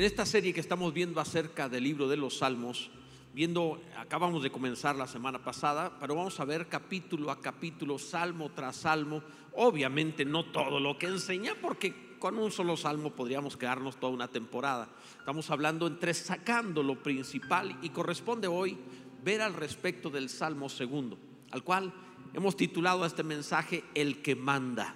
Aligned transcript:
En 0.00 0.06
esta 0.06 0.24
serie 0.24 0.54
que 0.54 0.60
estamos 0.60 0.94
viendo 0.94 1.20
acerca 1.20 1.68
del 1.68 1.84
libro 1.84 2.08
de 2.08 2.16
los 2.16 2.38
Salmos, 2.38 2.90
viendo, 3.34 3.82
acabamos 3.98 4.42
de 4.42 4.50
comenzar 4.50 4.96
la 4.96 5.06
semana 5.06 5.44
pasada, 5.44 5.98
pero 6.00 6.14
vamos 6.14 6.40
a 6.40 6.46
ver 6.46 6.70
capítulo 6.70 7.30
a 7.30 7.38
capítulo, 7.38 7.98
salmo 7.98 8.50
tras 8.50 8.76
salmo, 8.76 9.22
obviamente 9.56 10.24
no 10.24 10.46
todo 10.46 10.80
lo 10.80 10.96
que 10.96 11.04
enseña, 11.04 11.54
porque 11.60 12.16
con 12.18 12.38
un 12.38 12.50
solo 12.50 12.78
salmo 12.78 13.10
podríamos 13.10 13.58
quedarnos 13.58 14.00
toda 14.00 14.14
una 14.14 14.28
temporada. 14.28 14.88
Estamos 15.18 15.50
hablando 15.50 15.86
entre 15.86 16.14
sacando 16.14 16.82
lo 16.82 17.02
principal 17.02 17.78
y 17.82 17.90
corresponde 17.90 18.48
hoy 18.48 18.78
ver 19.22 19.42
al 19.42 19.52
respecto 19.52 20.08
del 20.08 20.30
salmo 20.30 20.70
segundo, 20.70 21.18
al 21.50 21.62
cual 21.62 21.92
hemos 22.32 22.56
titulado 22.56 23.04
este 23.04 23.22
mensaje 23.22 23.84
El 23.94 24.22
que 24.22 24.34
manda, 24.34 24.94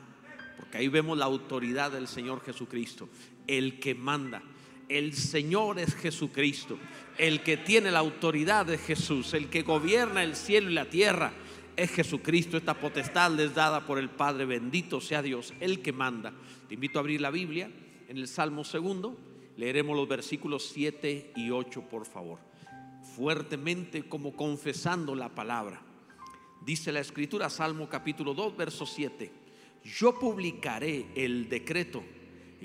porque 0.56 0.78
ahí 0.78 0.88
vemos 0.88 1.18
la 1.18 1.26
autoridad 1.26 1.92
del 1.92 2.08
Señor 2.08 2.40
Jesucristo, 2.42 3.10
el 3.46 3.78
que 3.80 3.94
manda. 3.94 4.42
El 4.88 5.14
Señor 5.14 5.78
es 5.78 5.94
Jesucristo, 5.94 6.78
el 7.16 7.42
que 7.42 7.56
tiene 7.56 7.90
la 7.90 8.00
autoridad 8.00 8.66
de 8.66 8.76
Jesús, 8.76 9.32
el 9.32 9.48
que 9.48 9.62
gobierna 9.62 10.22
el 10.22 10.36
cielo 10.36 10.70
y 10.70 10.74
la 10.74 10.84
tierra. 10.90 11.32
Es 11.76 11.90
Jesucristo, 11.90 12.56
esta 12.56 12.74
potestad 12.74 13.32
les 13.32 13.54
dada 13.54 13.86
por 13.86 13.98
el 13.98 14.10
Padre, 14.10 14.44
bendito 14.44 15.00
sea 15.00 15.22
Dios, 15.22 15.54
el 15.60 15.80
que 15.80 15.92
manda. 15.92 16.32
Te 16.68 16.74
invito 16.74 16.98
a 16.98 17.00
abrir 17.00 17.20
la 17.20 17.30
Biblia 17.30 17.70
en 18.08 18.18
el 18.18 18.28
Salmo 18.28 18.62
segundo, 18.62 19.16
leeremos 19.56 19.96
los 19.96 20.06
versículos 20.06 20.70
7 20.72 21.32
y 21.34 21.50
8, 21.50 21.88
por 21.88 22.04
favor, 22.04 22.38
fuertemente 23.16 24.02
como 24.08 24.36
confesando 24.36 25.14
la 25.14 25.34
palabra. 25.34 25.82
Dice 26.64 26.92
la 26.92 27.00
Escritura, 27.00 27.50
Salmo 27.50 27.88
capítulo 27.88 28.34
2, 28.34 28.56
verso 28.56 28.86
7, 28.86 29.32
yo 29.84 30.18
publicaré 30.18 31.06
el 31.14 31.48
decreto 31.48 32.04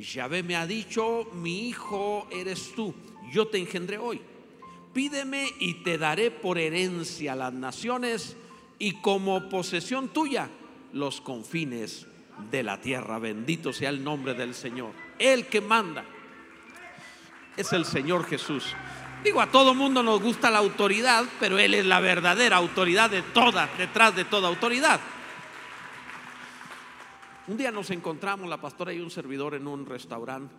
Yahvé 0.02 0.44
me 0.44 0.55
ha 0.55 0.66
dicho, 0.66 1.30
mi 1.33 1.67
hijo 1.67 2.28
eres 2.31 2.73
tú, 2.75 2.94
yo 3.31 3.47
te 3.47 3.58
engendré 3.58 3.97
hoy. 3.97 4.22
Pídeme 4.94 5.47
y 5.59 5.75
te 5.83 5.97
daré 5.97 6.31
por 6.31 6.58
herencia 6.58 7.36
las 7.36 7.53
naciones 7.53 8.36
y 8.80 8.94
como 9.02 9.50
posesión 9.50 10.09
tuya 10.09 10.50
los 10.94 11.22
confines 11.22 12.08
de 12.50 12.64
la 12.64 12.81
tierra. 12.81 13.19
Bendito 13.19 13.72
sea 13.72 13.89
el 13.89 14.03
nombre 14.03 14.33
del 14.33 14.56
Señor. 14.56 14.91
El 15.19 15.45
que 15.45 15.61
manda 15.61 16.06
es 17.56 17.72
el 17.73 17.86
Señor 17.86 18.25
Jesús. 18.25 18.73
Digo, 19.23 19.41
a 19.41 19.52
todo 19.52 19.75
mundo 19.75 20.02
nos 20.02 20.22
gusta 20.22 20.50
la 20.50 20.59
autoridad, 20.59 21.25
pero 21.39 21.59
Él 21.59 21.73
es 21.73 21.86
la 21.86 22.00
verdadera 22.00 22.56
autoridad 22.58 23.09
de 23.09 23.22
toda, 23.22 23.69
detrás 23.78 24.16
de 24.16 24.25
toda 24.25 24.47
autoridad. 24.47 25.00
Un 27.50 27.58
día 27.58 27.72
nos 27.72 27.89
encontramos, 27.89 28.47
la 28.47 28.61
pastora 28.61 28.94
y 28.94 29.00
un 29.00 29.09
servidor, 29.09 29.55
en 29.55 29.66
un 29.66 29.83
restaurante 29.83 30.53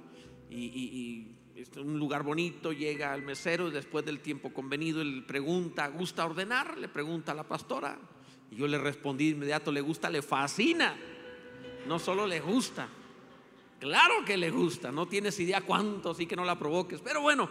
y, 0.51 1.37
un 1.77 2.01
lugar 2.01 2.25
bonito, 2.25 2.73
llega 2.73 3.15
el 3.15 3.23
mesero 3.23 3.69
y 3.69 3.71
después 3.71 4.05
del 4.05 4.19
tiempo 4.19 4.53
convenido 4.53 5.01
él 5.01 5.25
pregunta, 5.25 5.87
¿gusta 5.87 6.27
ordenar? 6.27 6.77
Le 6.79 6.89
pregunta 6.89 7.31
a 7.31 7.37
la 7.37 7.45
pastora. 7.45 7.97
Y 8.51 8.57
yo 8.57 8.67
le 8.67 8.77
respondí 8.77 9.29
inmediato, 9.29 9.71
¿le 9.71 9.81
gusta? 9.81 10.11
Le 10.11 10.21
fascina. 10.21 10.97
No 11.87 12.01
solo 12.01 12.27
le 12.27 12.41
gusta, 12.41 12.89
claro 13.79 14.25
que 14.27 14.37
le 14.37 14.51
gusta, 14.51 14.91
no 14.91 15.07
tienes 15.07 15.39
idea 15.39 15.61
cuánto, 15.61 16.11
así 16.11 16.27
que 16.27 16.35
no 16.35 16.45
la 16.45 16.59
provoques. 16.59 17.01
Pero 17.01 17.21
bueno, 17.23 17.51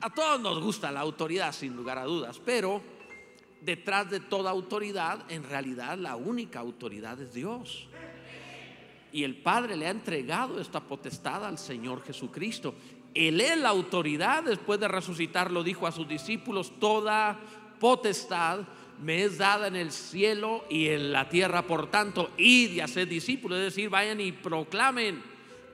a 0.00 0.12
todos 0.12 0.40
nos 0.40 0.60
gusta 0.60 0.90
la 0.90 0.98
autoridad, 0.98 1.52
sin 1.52 1.76
lugar 1.76 1.98
a 1.98 2.04
dudas, 2.04 2.40
pero 2.44 2.82
detrás 3.60 4.10
de 4.10 4.18
toda 4.18 4.50
autoridad, 4.50 5.30
en 5.30 5.44
realidad 5.44 5.96
la 5.96 6.16
única 6.16 6.58
autoridad 6.58 7.20
es 7.20 7.32
Dios. 7.32 7.88
Y 9.12 9.24
el 9.24 9.36
Padre 9.36 9.76
le 9.76 9.86
ha 9.86 9.90
entregado 9.90 10.60
esta 10.60 10.80
potestad 10.80 11.44
al 11.44 11.58
Señor 11.58 12.02
Jesucristo. 12.02 12.74
Él 13.14 13.40
es 13.40 13.58
la 13.58 13.70
autoridad, 13.70 14.44
después 14.44 14.78
de 14.78 14.88
resucitar 14.88 15.50
lo 15.50 15.62
dijo 15.62 15.86
a 15.86 15.92
sus 15.92 16.08
discípulos, 16.08 16.72
toda 16.78 17.40
potestad 17.80 18.60
me 19.02 19.24
es 19.24 19.38
dada 19.38 19.66
en 19.66 19.76
el 19.76 19.90
cielo 19.90 20.64
y 20.68 20.88
en 20.88 21.12
la 21.12 21.28
tierra, 21.28 21.66
por 21.66 21.90
tanto, 21.90 22.30
id 22.36 22.72
y 22.72 22.80
haced 22.80 23.08
discípulos, 23.08 23.58
es 23.58 23.64
decir, 23.64 23.88
vayan 23.88 24.20
y 24.20 24.32
proclamen, 24.32 25.22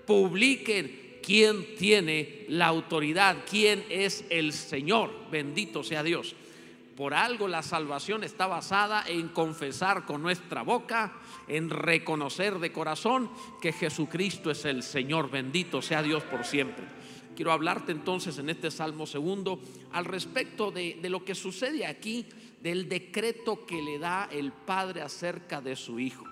publiquen 0.07 1.19
quién 1.23 1.75
tiene 1.77 2.47
la 2.49 2.67
autoridad, 2.67 3.39
quién 3.51 3.85
es 3.91 4.25
el 4.31 4.53
Señor, 4.53 5.13
bendito 5.31 5.83
sea 5.83 6.05
Dios. 6.05 6.37
Por 6.97 7.13
algo 7.13 7.47
la 7.47 7.63
salvación 7.63 8.25
está 8.25 8.47
basada 8.47 9.05
en 9.07 9.29
confesar 9.29 10.07
con 10.07 10.23
nuestra 10.23 10.63
boca, 10.63 11.13
en 11.47 11.69
reconocer 11.69 12.59
de 12.59 12.73
corazón 12.73 13.31
que 13.61 13.73
Jesucristo 13.73 14.51
es 14.51 14.65
el 14.65 14.83
Señor. 14.83 15.31
Bendito 15.31 15.83
sea 15.83 16.03
Dios 16.03 16.23
por 16.25 16.47
siempre. 16.47 16.87
Quiero 17.37 17.53
hablarte 17.53 17.93
entonces 17.93 18.39
en 18.39 18.49
este 18.49 18.71
Salmo 18.71 19.05
segundo 19.07 19.61
al 19.93 20.07
respecto 20.07 20.71
de, 20.71 20.99
lo 21.03 21.23
que 21.23 21.35
sucede 21.35 21.85
aquí, 21.85 22.27
del 22.63 22.89
decreto 22.89 23.67
que 23.67 23.83
le 23.83 23.99
da 23.99 24.31
el 24.33 24.53
Padre 24.53 25.03
acerca 25.03 25.61
de 25.61 25.77
su 25.77 26.01
Hijo. 26.01 26.25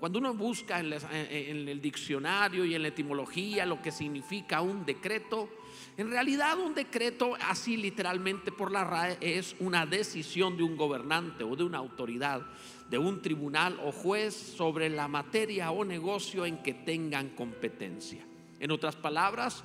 Cuando 0.00 0.18
uno 0.18 0.34
busca 0.34 0.80
en, 0.80 1.68
el 1.68 1.80
diccionario 1.80 2.64
y 2.64 2.74
en 2.74 2.82
la 2.82 2.88
etimología 2.88 3.64
lo 3.64 3.80
que 3.80 3.92
significa 3.92 4.62
un 4.62 4.84
decreto, 4.84 5.48
en 5.98 6.12
realidad 6.12 6.56
un 6.60 6.76
decreto, 6.76 7.36
así 7.40 7.76
literalmente 7.76 8.52
por 8.52 8.70
la 8.70 8.84
RAE, 8.84 9.18
es 9.20 9.56
una 9.58 9.84
decisión 9.84 10.56
de 10.56 10.62
un 10.62 10.76
gobernante 10.76 11.42
o 11.42 11.56
de 11.56 11.64
una 11.64 11.78
autoridad, 11.78 12.40
de 12.88 12.98
un 12.98 13.20
tribunal 13.20 13.80
o 13.84 13.90
juez 13.90 14.32
sobre 14.32 14.90
la 14.90 15.08
materia 15.08 15.72
o 15.72 15.84
negocio 15.84 16.46
en 16.46 16.62
que 16.62 16.72
tengan 16.72 17.30
competencia. 17.30 18.24
En 18.60 18.70
otras 18.70 18.94
palabras, 18.94 19.64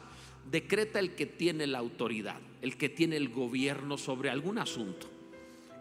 decreta 0.50 0.98
el 0.98 1.14
que 1.14 1.28
tiene 1.28 1.68
la 1.68 1.78
autoridad, 1.78 2.40
el 2.64 2.78
que 2.78 2.90
tiene 2.90 3.16
el 3.16 3.30
gobierno 3.30 4.00
sobre 4.00 4.32
algún 4.32 4.58
asunto. 4.58 5.08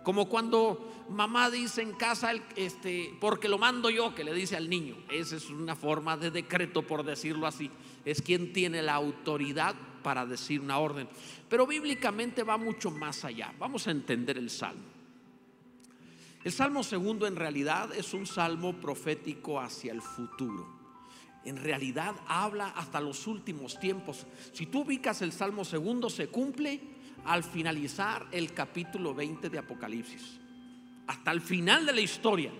Como 0.04 0.28
cuando 0.28 1.06
mamá 1.08 1.48
dice 1.48 1.80
en 1.80 1.92
casa, 1.92 2.32
este, 2.56 3.14
porque 3.22 3.48
lo 3.48 3.56
mando 3.56 3.88
yo, 3.88 4.14
que 4.14 4.22
le 4.22 4.34
dice 4.34 4.56
al 4.56 4.69
niño. 4.69 4.96
Esa 5.10 5.36
es 5.36 5.48
una 5.48 5.76
forma 5.76 6.19
de 6.19 6.30
decreto, 6.30 6.82
por 6.82 7.04
decirlo 7.04 7.46
así. 7.46 7.70
Es 8.04 8.20
quien 8.20 8.52
tiene 8.52 8.82
la 8.82 8.94
autoridad 8.94 9.74
para 10.02 10.26
decir 10.26 10.60
una 10.60 10.78
orden. 10.78 11.08
Pero 11.48 11.66
bíblicamente 11.66 12.42
va 12.42 12.56
mucho 12.56 12.90
más 12.90 13.24
allá. 13.24 13.52
Vamos 13.58 13.86
a 13.86 13.90
entender 13.90 14.38
el 14.38 14.50
salmo. 14.50 14.82
El 16.44 16.50
salmo 16.52 16.82
segundo 16.82 17.26
en 17.26 17.36
realidad 17.36 17.94
es 17.94 18.14
un 18.14 18.26
salmo 18.26 18.74
profético 18.74 19.60
hacia 19.60 19.92
el 19.92 20.02
futuro. 20.02 20.66
En 21.44 21.56
realidad 21.56 22.14
habla 22.26 22.68
hasta 22.68 23.00
los 23.00 23.26
últimos 23.26 23.78
tiempos. 23.78 24.26
Si 24.52 24.66
tú 24.66 24.80
ubicas 24.80 25.22
el 25.22 25.32
salmo 25.32 25.64
segundo, 25.64 26.10
se 26.10 26.28
cumple 26.28 26.80
al 27.24 27.44
finalizar 27.44 28.26
el 28.32 28.52
capítulo 28.52 29.14
20 29.14 29.50
de 29.50 29.58
Apocalipsis. 29.58 30.40
Hasta 31.06 31.30
el 31.30 31.40
final 31.40 31.86
de 31.86 31.92
la 31.92 32.00
historia. 32.00 32.52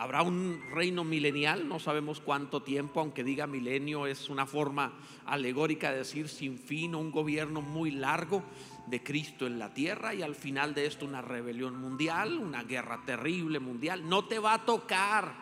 Habrá 0.00 0.22
un 0.22 0.62
reino 0.72 1.04
milenial, 1.04 1.68
no 1.68 1.78
sabemos 1.78 2.20
cuánto 2.20 2.62
tiempo, 2.62 3.00
aunque 3.00 3.22
diga 3.22 3.46
milenio 3.46 4.06
es 4.06 4.30
una 4.30 4.46
forma 4.46 4.94
alegórica 5.26 5.90
de 5.90 5.98
decir 5.98 6.30
sin 6.30 6.58
fin, 6.58 6.94
un 6.94 7.10
gobierno 7.10 7.60
muy 7.60 7.90
largo 7.90 8.42
de 8.86 9.02
Cristo 9.02 9.46
en 9.46 9.58
la 9.58 9.74
tierra 9.74 10.14
y 10.14 10.22
al 10.22 10.34
final 10.34 10.72
de 10.72 10.86
esto 10.86 11.04
una 11.04 11.20
rebelión 11.20 11.78
mundial, 11.78 12.38
una 12.38 12.62
guerra 12.62 13.02
terrible 13.04 13.60
mundial. 13.60 14.08
No 14.08 14.24
te 14.24 14.38
va 14.38 14.54
a 14.54 14.64
tocar, 14.64 15.34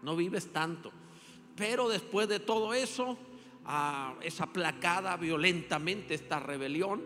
no 0.00 0.16
vives 0.16 0.50
tanto. 0.50 0.90
Pero 1.54 1.90
después 1.90 2.26
de 2.26 2.40
todo 2.40 2.72
eso, 2.72 3.18
ah, 3.66 4.14
es 4.22 4.40
aplacada 4.40 5.14
violentamente 5.18 6.14
esta 6.14 6.40
rebelión 6.40 7.02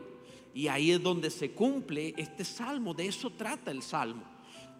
y 0.55 0.69
ahí 0.69 0.93
es 0.93 1.03
donde 1.03 1.31
se 1.31 1.50
cumple 1.50 2.15
este 2.16 2.44
salmo, 2.44 2.94
de 2.94 3.08
eso 3.08 3.31
trata 3.31 3.73
el 3.73 3.82
salmo. 3.82 4.33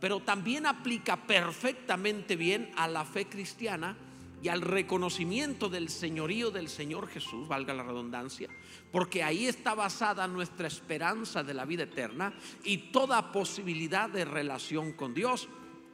Pero 0.05 0.21
también 0.21 0.67
aplica 0.67 1.17
perfectamente 1.17 2.37
bien 2.37 2.71
a 2.77 2.87
la 2.87 3.07
fe 3.07 3.25
cristiana 3.25 3.97
y 4.43 4.49
al 4.49 4.61
reconocimiento 4.61 5.71
del 5.71 5.89
señorío 5.89 6.51
del 6.51 6.69
Señor 6.69 7.09
Jesús, 7.09 7.49
valga 7.49 7.73
la 7.73 7.85
redundancia, 7.85 8.51
porque 8.93 9.23
ahí 9.23 9.47
está 9.47 9.75
basada 9.75 10.29
nuestra 10.29 10.67
esperanza 10.67 11.43
de 11.43 11.55
la 11.55 11.65
vida 11.65 11.85
eterna 11.85 12.35
y 12.65 12.93
toda 12.93 13.33
posibilidad 13.33 14.11
de 14.11 14.27
relación 14.27 14.93
con 14.93 15.15
Dios. 15.15 15.49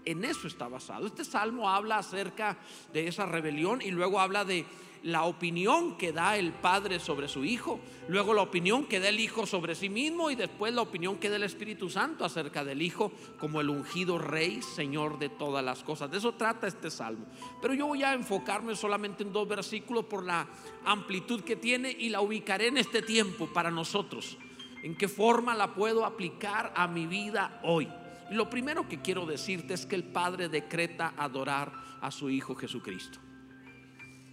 En 0.05 0.25
eso 0.25 0.49
está 0.49 0.67
basado. 0.67 1.07
Este 1.07 1.25
salmo 1.25 1.71
habla 1.71 1.99
acerca 1.99 2.59
de 2.93 3.07
esa 3.07 3.27
rebelión 3.27 3.81
y 3.81 3.93
luego 3.93 4.19
habla 4.19 4.45
de 4.45 4.67
la 5.03 5.25
opinión 5.25 5.97
que 5.97 6.13
da 6.13 6.37
el 6.37 6.53
padre 6.53 7.01
sobre 7.01 7.29
su 7.29 7.45
hijo, 7.45 7.81
luego 8.09 8.35
la 8.35 8.43
opinión 8.43 8.85
que 8.85 9.01
da 9.01 9.09
el 9.09 9.21
hijo 9.21 9.47
sobre 9.47 9.75
sí 9.75 9.89
mismo 9.89 10.31
y 10.31 10.35
después 10.35 10.75
la 10.75 10.83
opinión 10.83 11.17
que 11.17 11.31
da 11.31 11.37
el 11.37 11.43
Espíritu 11.43 11.89
Santo 11.89 12.25
acerca 12.25 12.65
del 12.65 12.83
hijo 12.83 13.13
como 13.39 13.61
el 13.61 13.71
ungido 13.71 14.19
rey, 14.19 14.63
señor 14.63 15.19
de 15.19 15.29
todas 15.29 15.65
las 15.65 15.83
cosas. 15.83 16.11
De 16.11 16.19
eso 16.19 16.33
trata 16.33 16.67
este 16.67 16.91
salmo. 16.91 17.27
Pero 17.63 17.75
yo 17.75 17.87
voy 17.87 18.03
a 18.03 18.13
enfocarme 18.13 18.77
solamente 18.77 19.23
en 19.23 19.33
dos 19.33 19.49
versículos 19.49 20.05
por 20.05 20.25
la 20.25 20.47
amplitud 20.85 21.43
que 21.43 21.57
tiene 21.57 21.91
y 21.91 22.09
la 22.09 22.21
ubicaré 22.21 22.69
en 22.69 22.79
este 22.79 23.03
tiempo 23.03 23.47
para 23.47 23.71
nosotros. 23.71 24.37
¿En 24.83 24.97
qué 24.97 25.09
forma 25.09 25.55
la 25.55 25.75
puedo 25.75 26.05
aplicar 26.05 26.73
a 26.75 26.89
mi 26.89 27.07
vida 27.07 27.61
hoy? 27.63 27.89
Lo 28.31 28.49
primero 28.49 28.89
que 28.89 29.01
quiero 29.01 29.27
decirte 29.27 29.75
es 29.75 29.87
que 29.87 29.97
el 29.97 30.05
Padre 30.05 30.49
decreta 30.49 31.15
adorar 31.17 31.73
a 32.01 32.11
su 32.11 32.31
Hijo 32.31 32.55
Jesucristo. 32.55 33.19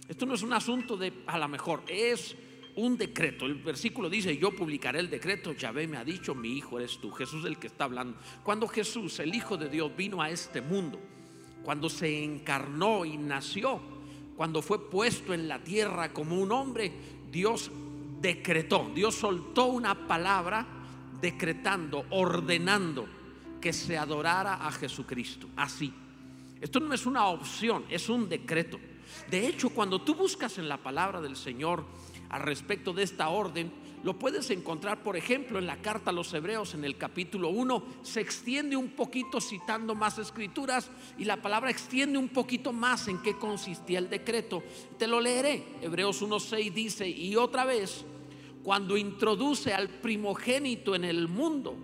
Esto 0.08 0.24
no 0.24 0.34
es 0.34 0.42
un 0.42 0.52
asunto 0.52 0.96
de 0.96 1.12
a 1.26 1.38
lo 1.38 1.48
mejor, 1.48 1.82
es 1.86 2.34
un 2.76 2.96
decreto. 2.96 3.44
El 3.44 3.56
versículo 3.56 4.08
dice, 4.08 4.36
yo 4.36 4.54
publicaré 4.54 5.00
el 5.00 5.10
decreto, 5.10 5.52
Yahvé 5.52 5.86
me 5.86 5.96
ha 5.96 6.04
dicho, 6.04 6.34
mi 6.34 6.56
hijo 6.56 6.78
eres 6.78 6.98
tú. 6.98 7.10
Jesús 7.10 7.40
es 7.40 7.46
el 7.46 7.58
que 7.58 7.66
está 7.66 7.84
hablando. 7.84 8.16
Cuando 8.42 8.68
Jesús, 8.68 9.18
el 9.18 9.34
Hijo 9.34 9.56
de 9.56 9.68
Dios, 9.68 9.94
vino 9.96 10.22
a 10.22 10.30
este 10.30 10.62
mundo, 10.62 10.98
cuando 11.62 11.90
se 11.90 12.24
encarnó 12.24 13.04
y 13.04 13.18
nació, 13.18 13.80
cuando 14.36 14.62
fue 14.62 14.88
puesto 14.88 15.34
en 15.34 15.48
la 15.48 15.62
tierra 15.62 16.12
como 16.12 16.40
un 16.40 16.52
hombre, 16.52 16.92
Dios 17.30 17.70
decretó, 18.20 18.90
Dios 18.94 19.16
soltó 19.16 19.66
una 19.66 20.06
palabra 20.06 20.66
decretando, 21.20 22.06
ordenando 22.10 23.06
que 23.60 23.72
se 23.72 23.98
adorara 23.98 24.66
a 24.66 24.70
Jesucristo. 24.70 25.48
Así. 25.56 25.92
Esto 26.60 26.80
no 26.80 26.94
es 26.94 27.06
una 27.06 27.26
opción, 27.26 27.84
es 27.90 28.08
un 28.08 28.28
decreto. 28.28 28.78
De 29.30 29.46
hecho, 29.46 29.70
cuando 29.70 30.00
tú 30.00 30.14
buscas 30.14 30.58
en 30.58 30.68
la 30.68 30.78
palabra 30.78 31.20
del 31.20 31.36
Señor 31.36 31.84
al 32.30 32.42
respecto 32.42 32.92
de 32.92 33.02
esta 33.02 33.28
orden, 33.28 33.72
lo 34.04 34.18
puedes 34.18 34.50
encontrar, 34.50 35.02
por 35.02 35.16
ejemplo, 35.16 35.58
en 35.58 35.66
la 35.66 35.78
carta 35.78 36.10
a 36.10 36.12
los 36.12 36.32
Hebreos, 36.32 36.74
en 36.74 36.84
el 36.84 36.96
capítulo 36.96 37.48
1, 37.48 37.84
se 38.02 38.20
extiende 38.20 38.76
un 38.76 38.90
poquito 38.90 39.40
citando 39.40 39.94
más 39.94 40.18
escrituras 40.18 40.90
y 41.18 41.24
la 41.24 41.42
palabra 41.42 41.70
extiende 41.70 42.16
un 42.16 42.28
poquito 42.28 42.72
más 42.72 43.08
en 43.08 43.18
qué 43.22 43.36
consistía 43.36 43.98
el 43.98 44.08
decreto. 44.08 44.62
Te 44.98 45.08
lo 45.08 45.20
leeré. 45.20 45.64
Hebreos 45.82 46.22
1.6 46.22 46.72
dice, 46.72 47.08
y 47.08 47.34
otra 47.34 47.64
vez, 47.64 48.04
cuando 48.62 48.96
introduce 48.96 49.74
al 49.74 49.88
primogénito 49.88 50.94
en 50.94 51.04
el 51.04 51.26
mundo, 51.26 51.76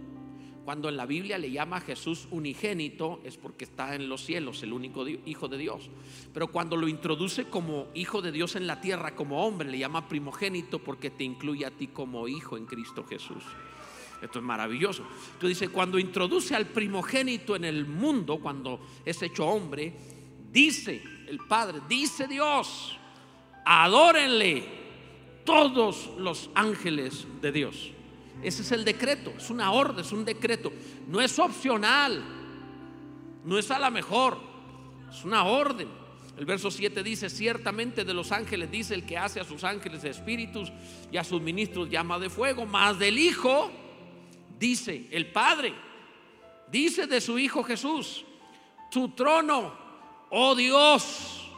cuando 0.65 0.89
en 0.89 0.97
la 0.97 1.07
Biblia 1.07 1.37
le 1.39 1.51
llama 1.51 1.77
a 1.77 1.81
Jesús 1.81 2.27
unigénito, 2.31 3.21
es 3.25 3.37
porque 3.37 3.65
está 3.65 3.95
en 3.95 4.09
los 4.09 4.25
cielos, 4.25 4.63
el 4.63 4.73
único 4.73 5.07
hijo 5.07 5.47
de 5.47 5.59
Dios. 5.59 5.91
Pero 6.33 6.49
cuando 6.49 6.77
lo 6.77 6.89
introduce 6.89 7.45
como 7.45 7.89
hijo 7.95 8.23
de 8.23 8.33
Dios 8.33 8.57
en 8.57 8.67
la 8.67 8.81
tierra, 8.81 9.15
como 9.15 9.47
hombre, 9.47 9.71
le 9.71 9.79
llama 9.79 10.09
primogénito 10.09 10.79
porque 10.79 11.11
te 11.11 11.25
incluye 11.25 11.67
a 11.67 11.71
ti 11.71 11.89
como 11.89 12.29
hijo 12.29 12.57
en 12.57 12.65
Cristo 12.65 13.05
Jesús. 13.05 13.43
Esto 14.23 14.39
es 14.39 14.45
maravilloso. 14.45 15.03
Entonces 15.35 15.61
dice, 15.61 15.69
cuando 15.69 15.99
introduce 15.99 16.55
al 16.55 16.67
primogénito 16.67 17.57
en 17.57 17.67
el 17.67 17.85
mundo, 17.85 18.39
cuando 18.41 18.81
es 19.05 19.21
hecho 19.23 19.47
hombre, 19.47 19.93
dice 20.51 21.03
el 21.29 21.39
Padre, 21.39 21.81
dice 21.89 22.27
Dios, 22.27 22.97
adórenle 23.67 24.65
todos 25.45 26.11
los 26.19 26.49
ángeles 26.55 27.27
de 27.43 27.53
Dios. 27.53 27.94
Ese 28.43 28.63
es 28.63 28.73
el 28.73 28.85
decreto, 28.85 29.33
es 29.37 29.51
una 29.51 29.73
orden, 29.73 30.05
es 30.05 30.13
un 30.13 30.25
decreto. 30.25 30.73
No 31.09 31.21
es 31.21 31.39
opcional, 31.39 32.23
no 33.45 33.59
es 33.59 33.71
a 33.71 33.79
la 33.79 33.91
mejor, 33.91 34.39
es 35.11 35.25
una 35.25 35.45
orden. 35.45 35.89
El 36.37 36.47
verso 36.47 36.71
7 36.71 37.03
dice, 37.03 37.31
ciertamente 37.31 38.05
de 38.05 38.13
los 38.13 38.33
ángeles 38.33 38.71
dice 38.71 38.95
el 38.95 39.07
que 39.07 39.17
hace 39.17 39.39
a 39.39 39.45
sus 39.45 39.63
ángeles 39.63 40.03
espíritus 40.03 40.73
y 41.13 41.17
a 41.17 41.25
sus 41.25 41.41
ministros 41.41 41.89
llama 41.89 42.19
de 42.19 42.29
fuego, 42.29 42.67
más 42.67 42.99
del 42.99 43.19
Hijo, 43.19 43.71
dice 44.59 45.07
el 45.13 45.27
Padre, 45.27 45.73
dice 46.71 47.07
de 47.07 47.21
su 47.21 47.39
Hijo 47.39 47.63
Jesús, 47.63 48.25
tu 48.91 49.11
trono, 49.11 49.73
oh 50.31 50.57
Dios, 50.57 51.49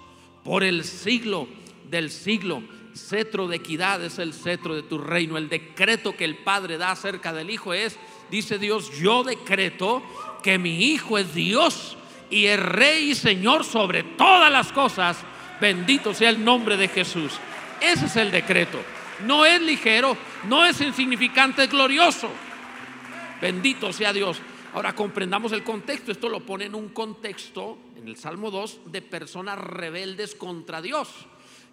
por 0.45 0.63
el 0.63 0.85
siglo 0.85 1.49
del 1.89 2.11
siglo 2.11 2.63
cetro 2.97 3.49
de 3.49 3.57
equidad 3.57 4.03
es 4.03 4.19
el 4.19 4.33
cetro 4.33 4.75
de 4.75 4.83
tu 4.83 4.99
reino. 4.99 5.37
El 5.37 5.49
decreto 5.49 6.17
que 6.17 6.25
el 6.25 6.37
Padre 6.37 6.79
da 6.79 6.91
acerca 6.91 7.33
del 7.33 7.51
Hijo 7.51 7.73
es, 7.73 7.97
dice 8.31 8.59
Dios, 8.59 8.91
yo 8.99 9.25
decreto 9.25 10.03
que 10.43 10.59
mi 10.59 10.93
Hijo 10.93 11.19
es 11.19 11.35
Dios 11.35 11.97
y 12.31 12.47
es 12.47 12.61
Rey 12.61 13.11
y 13.11 13.15
Señor 13.15 13.65
sobre 13.65 14.03
todas 14.03 14.51
las 14.51 14.73
cosas. 14.73 15.19
Bendito 15.61 16.13
sea 16.13 16.31
el 16.31 16.45
nombre 16.45 16.77
de 16.77 16.89
Jesús. 16.89 17.33
Ese 17.81 18.07
es 18.07 18.17
el 18.17 18.31
decreto. 18.31 18.79
No 19.25 19.47
es 19.47 19.61
ligero, 19.61 20.17
no 20.45 20.67
es 20.67 20.81
insignificante, 20.81 21.65
es 21.65 21.71
glorioso. 21.71 22.29
Bendito 23.41 23.93
sea 23.93 24.13
Dios. 24.13 24.41
Ahora 24.75 24.95
comprendamos 24.95 25.53
el 25.53 25.63
contexto. 25.63 26.13
Esto 26.13 26.29
lo 26.29 26.41
pone 26.41 26.67
en 26.67 26.75
un 26.75 26.91
contexto, 26.91 27.79
en 27.97 28.09
el 28.09 28.17
Salmo 28.17 28.51
2, 28.51 28.81
de 28.87 29.01
personas 29.01 29.59
rebeldes 29.59 30.35
contra 30.35 30.83
Dios 30.83 31.27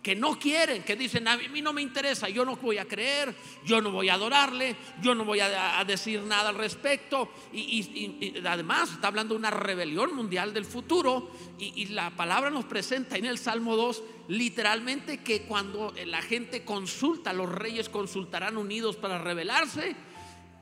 que 0.04 0.16
no 0.16 0.38
quieren, 0.38 0.84
que 0.84 0.98
dicen, 0.98 1.28
a 1.30 1.38
mí 1.38 1.62
no 1.62 1.72
me 1.72 1.82
interesa, 1.82 2.28
yo 2.28 2.44
no 2.44 2.58
voy 2.58 2.78
a 2.78 2.86
creer, 2.86 3.34
yo 3.66 3.82
no 3.82 3.90
voy 3.90 4.10
a 4.10 4.16
adorarle, 4.16 4.76
yo 5.02 5.16
no 5.16 5.24
voy 5.24 5.40
a, 5.40 5.82
decir 5.86 6.22
nada 6.24 6.50
al 6.50 6.56
respecto. 6.56 7.32
Y, 7.54 8.34
además 8.46 8.92
está 8.92 9.08
hablando 9.08 9.34
de 9.34 9.40
una 9.40 9.50
rebelión 9.50 10.14
mundial 10.14 10.54
del 10.54 10.66
futuro 10.66 11.32
y, 11.58 11.86
la 11.94 12.12
palabra 12.12 12.50
nos 12.50 12.66
presenta 12.66 13.18
en 13.18 13.26
el 13.26 13.38
Salmo 13.38 13.76
2 13.76 14.04
literalmente 14.28 15.20
que 15.20 15.44
cuando 15.44 15.94
la 16.06 16.22
gente 16.22 16.66
consulta, 16.66 17.32
los 17.32 17.50
reyes 17.50 17.88
consultarán 17.88 18.58
unidos 18.58 18.98
para 18.98 19.18
rebelarse 19.20 19.96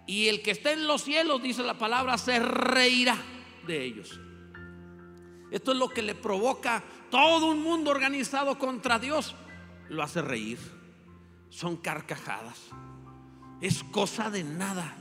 y 0.05 0.27
el 0.27 0.41
que 0.41 0.51
esté 0.51 0.73
en 0.73 0.85
los 0.85 1.03
cielos, 1.03 1.41
dice 1.41 1.63
la 1.63 1.77
palabra, 1.77 2.17
se 2.17 2.39
reirá 2.39 3.17
de 3.65 3.83
ellos. 3.83 4.19
Esto 5.51 5.73
es 5.73 5.77
lo 5.77 5.89
que 5.89 6.01
le 6.01 6.15
provoca 6.15 6.81
todo 7.11 7.47
un 7.47 7.61
mundo 7.61 7.91
organizado 7.91 8.57
contra 8.57 8.97
Dios. 8.97 9.35
Lo 9.89 10.01
hace 10.01 10.21
reír. 10.21 10.57
Son 11.49 11.75
carcajadas. 11.75 12.57
Es 13.59 13.83
cosa 13.83 14.31
de 14.31 14.45
nada. 14.45 14.95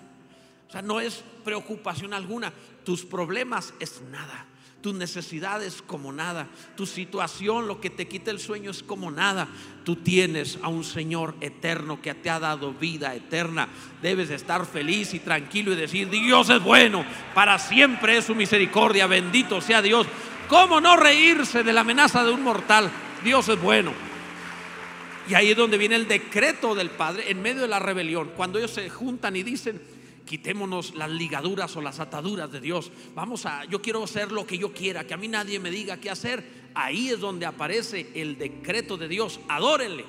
O 0.68 0.72
sea, 0.72 0.82
no 0.82 1.00
es 1.00 1.22
preocupación 1.44 2.12
alguna. 2.12 2.52
Tus 2.84 3.04
problemas 3.04 3.72
es 3.78 4.02
nada. 4.10 4.46
Tus 4.80 4.94
necesidades 4.94 5.82
como 5.82 6.12
nada. 6.12 6.48
Tu 6.76 6.86
situación, 6.86 7.68
lo 7.68 7.80
que 7.80 7.90
te 7.90 8.08
quita 8.08 8.30
el 8.30 8.40
sueño 8.40 8.70
es 8.70 8.82
como 8.82 9.10
nada. 9.10 9.46
Tú 9.84 9.96
tienes 9.96 10.58
a 10.62 10.68
un 10.68 10.84
Señor 10.84 11.36
eterno 11.40 12.00
que 12.02 12.14
te 12.14 12.30
ha 12.30 12.40
dado 12.40 12.72
vida 12.72 13.14
eterna. 13.14 13.68
Debes 14.02 14.30
estar 14.30 14.66
feliz 14.66 15.14
y 15.14 15.20
tranquilo 15.20 15.72
y 15.72 15.76
decir, 15.76 16.10
Dios 16.10 16.50
es 16.50 16.62
bueno. 16.62 17.04
Para 17.34 17.58
siempre 17.58 18.16
es 18.16 18.24
su 18.24 18.34
misericordia. 18.34 19.06
Bendito 19.06 19.60
sea 19.60 19.82
Dios. 19.82 20.06
¿Cómo 20.50 20.80
no 20.80 20.96
reírse 20.96 21.62
de 21.62 21.72
la 21.72 21.82
amenaza 21.82 22.24
de 22.24 22.32
un 22.32 22.42
mortal? 22.42 22.90
Dios 23.22 23.48
es 23.48 23.62
bueno. 23.62 23.92
Y 25.28 25.34
ahí 25.34 25.52
es 25.52 25.56
donde 25.56 25.78
viene 25.78 25.94
el 25.94 26.08
decreto 26.08 26.74
del 26.74 26.90
Padre 26.90 27.30
en 27.30 27.40
medio 27.40 27.62
de 27.62 27.68
la 27.68 27.78
rebelión. 27.78 28.32
Cuando 28.36 28.58
ellos 28.58 28.72
se 28.72 28.90
juntan 28.90 29.36
y 29.36 29.44
dicen, 29.44 29.80
quitémonos 30.26 30.96
las 30.96 31.08
ligaduras 31.08 31.76
o 31.76 31.80
las 31.80 32.00
ataduras 32.00 32.50
de 32.50 32.60
Dios. 32.60 32.90
Vamos 33.14 33.46
a, 33.46 33.64
yo 33.66 33.80
quiero 33.80 34.02
hacer 34.02 34.32
lo 34.32 34.44
que 34.44 34.58
yo 34.58 34.72
quiera, 34.72 35.06
que 35.06 35.14
a 35.14 35.18
mí 35.18 35.28
nadie 35.28 35.60
me 35.60 35.70
diga 35.70 35.98
qué 35.98 36.10
hacer. 36.10 36.44
Ahí 36.74 37.10
es 37.10 37.20
donde 37.20 37.46
aparece 37.46 38.10
el 38.16 38.36
decreto 38.36 38.96
de 38.96 39.06
Dios. 39.06 39.38
Adórenle. 39.48 40.04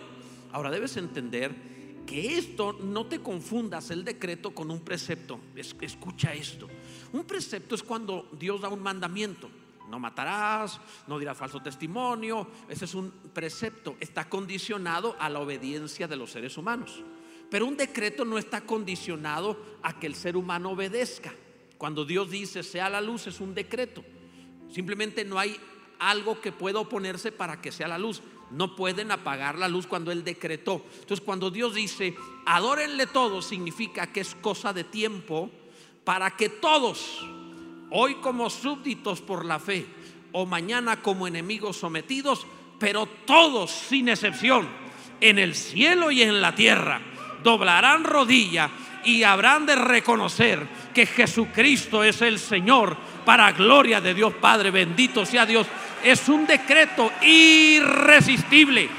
Ahora 0.54 0.72
debes 0.72 0.98
entender 0.98 1.54
que 2.08 2.40
esto 2.40 2.80
no 2.82 3.06
te 3.06 3.20
confundas 3.20 3.92
el 3.92 4.04
decreto 4.04 4.56
con 4.56 4.72
un 4.72 4.80
precepto. 4.80 5.40
Escucha 5.56 6.34
esto. 6.34 6.68
Un 7.14 7.26
precepto 7.26 7.76
es 7.76 7.84
cuando 7.84 8.28
Dios 8.40 8.60
da 8.60 8.70
un 8.70 8.82
mandamiento 8.82 9.61
no 9.92 10.00
matarás, 10.00 10.80
no 11.06 11.20
dirás 11.20 11.38
falso 11.38 11.60
testimonio. 11.60 12.48
Ese 12.70 12.86
es 12.86 12.96
un 12.96 13.12
precepto, 13.34 13.98
está 14.00 14.30
condicionado 14.30 15.16
a 15.20 15.30
la 15.30 15.40
obediencia 15.40 16.08
de 16.08 16.16
los 16.16 16.32
seres 16.32 16.58
humanos. 16.58 17.04
Pero 17.50 17.66
un 17.66 17.76
decreto 17.76 18.24
no 18.24 18.38
está 18.38 18.62
condicionado 18.62 19.60
a 19.84 20.00
que 20.00 20.08
el 20.08 20.16
ser 20.16 20.38
humano 20.38 20.72
obedezca. 20.72 21.34
Cuando 21.78 22.06
Dios 22.06 22.32
dice 22.32 22.64
sea 22.64 22.90
la 22.90 23.02
luz 23.02 23.28
es 23.28 23.42
un 23.42 23.54
decreto. 23.54 24.04
Simplemente 24.72 25.26
no 25.26 25.38
hay 25.38 25.60
algo 26.00 26.40
que 26.40 26.54
pueda 26.54 26.80
oponerse 26.80 27.34
para 27.34 27.62
que 27.62 27.74
sea 27.74 27.90
la 27.90 27.98
luz. 27.98 28.22
No 28.50 28.76
pueden 28.78 29.12
apagar 29.12 29.58
la 29.58 29.68
luz 29.68 29.86
cuando 29.88 30.12
Él 30.12 30.24
decretó. 30.24 30.86
Entonces 31.02 31.20
cuando 31.20 31.52
Dios 31.52 31.76
dice 31.76 32.16
adórenle 32.46 33.08
todos 33.08 33.46
significa 33.46 34.08
que 34.08 34.22
es 34.22 34.36
cosa 34.36 34.72
de 34.72 34.86
tiempo 34.86 35.52
para 36.06 36.32
que 36.38 36.48
todos 36.48 37.22
hoy 37.92 38.16
como 38.16 38.50
súbditos 38.50 39.22
por 39.22 39.46
la 39.46 39.60
fe 39.60 39.86
o 40.32 40.46
mañana 40.46 41.02
como 41.02 41.28
enemigos 41.28 41.78
sometidos, 41.78 42.46
pero 42.80 43.06
todos 43.06 43.70
sin 43.70 44.10
excepción, 44.10 44.68
en 45.20 45.38
el 45.38 45.54
cielo 45.54 46.10
y 46.10 46.24
en 46.24 46.42
la 46.42 46.56
tierra, 46.56 47.00
doblarán 47.44 48.04
rodilla 48.04 48.70
y 49.04 49.24
habrán 49.24 49.66
de 49.66 49.76
reconocer 49.76 50.68
que 50.94 51.06
Jesucristo 51.06 52.04
es 52.04 52.22
el 52.22 52.40
Señor 52.40 52.98
para 53.26 53.52
gloria 53.52 54.02
de 54.02 54.14
Dios 54.14 54.34
Padre, 54.34 54.72
bendito 54.72 55.26
sea 55.26 55.46
Dios. 55.46 55.68
Es 56.04 56.28
un 56.30 56.48
decreto 56.48 57.12
irresistible. 57.22 58.90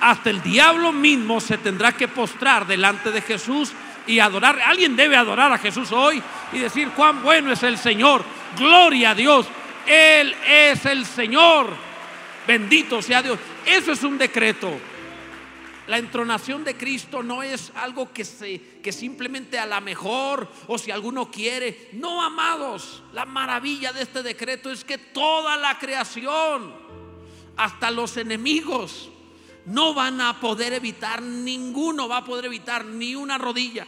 Hasta 0.00 0.30
el 0.30 0.42
diablo 0.42 0.92
mismo 0.92 1.40
se 1.40 1.58
tendrá 1.58 1.92
que 1.92 2.08
postrar 2.08 2.66
delante 2.66 3.10
de 3.10 3.22
Jesús 3.22 3.72
y 4.06 4.18
adorar. 4.18 4.60
Alguien 4.60 4.96
debe 4.96 5.16
adorar 5.16 5.52
a 5.52 5.58
Jesús 5.58 5.92
hoy 5.92 6.22
y 6.52 6.58
decir 6.58 6.90
cuán 6.90 7.22
bueno 7.22 7.52
es 7.52 7.62
el 7.62 7.78
Señor. 7.78 8.24
Gloria 8.56 9.10
a 9.10 9.14
Dios. 9.14 9.46
Él 9.86 10.34
es 10.46 10.84
el 10.86 11.04
Señor. 11.04 11.68
Bendito 12.46 13.00
sea 13.00 13.22
Dios. 13.22 13.38
Eso 13.64 13.92
es 13.92 14.02
un 14.02 14.18
decreto. 14.18 14.70
La 15.86 15.98
entronación 15.98 16.64
de 16.64 16.76
Cristo 16.76 17.22
no 17.22 17.42
es 17.42 17.70
algo 17.74 18.10
que, 18.10 18.24
se, 18.24 18.58
que 18.82 18.90
simplemente 18.90 19.58
a 19.58 19.66
la 19.66 19.82
mejor 19.82 20.48
o 20.66 20.78
si 20.78 20.90
alguno 20.90 21.30
quiere. 21.30 21.90
No, 21.92 22.22
amados, 22.22 23.02
la 23.12 23.26
maravilla 23.26 23.92
de 23.92 24.02
este 24.02 24.22
decreto 24.22 24.70
es 24.70 24.82
que 24.82 24.96
toda 24.96 25.58
la 25.58 25.78
creación, 25.78 26.74
hasta 27.56 27.90
los 27.90 28.16
enemigos, 28.16 29.10
no 29.66 29.94
van 29.94 30.20
a 30.20 30.40
poder 30.40 30.72
evitar, 30.72 31.22
ninguno 31.22 32.08
va 32.08 32.18
a 32.18 32.24
poder 32.24 32.46
evitar 32.46 32.84
ni 32.84 33.14
una 33.14 33.38
rodilla, 33.38 33.86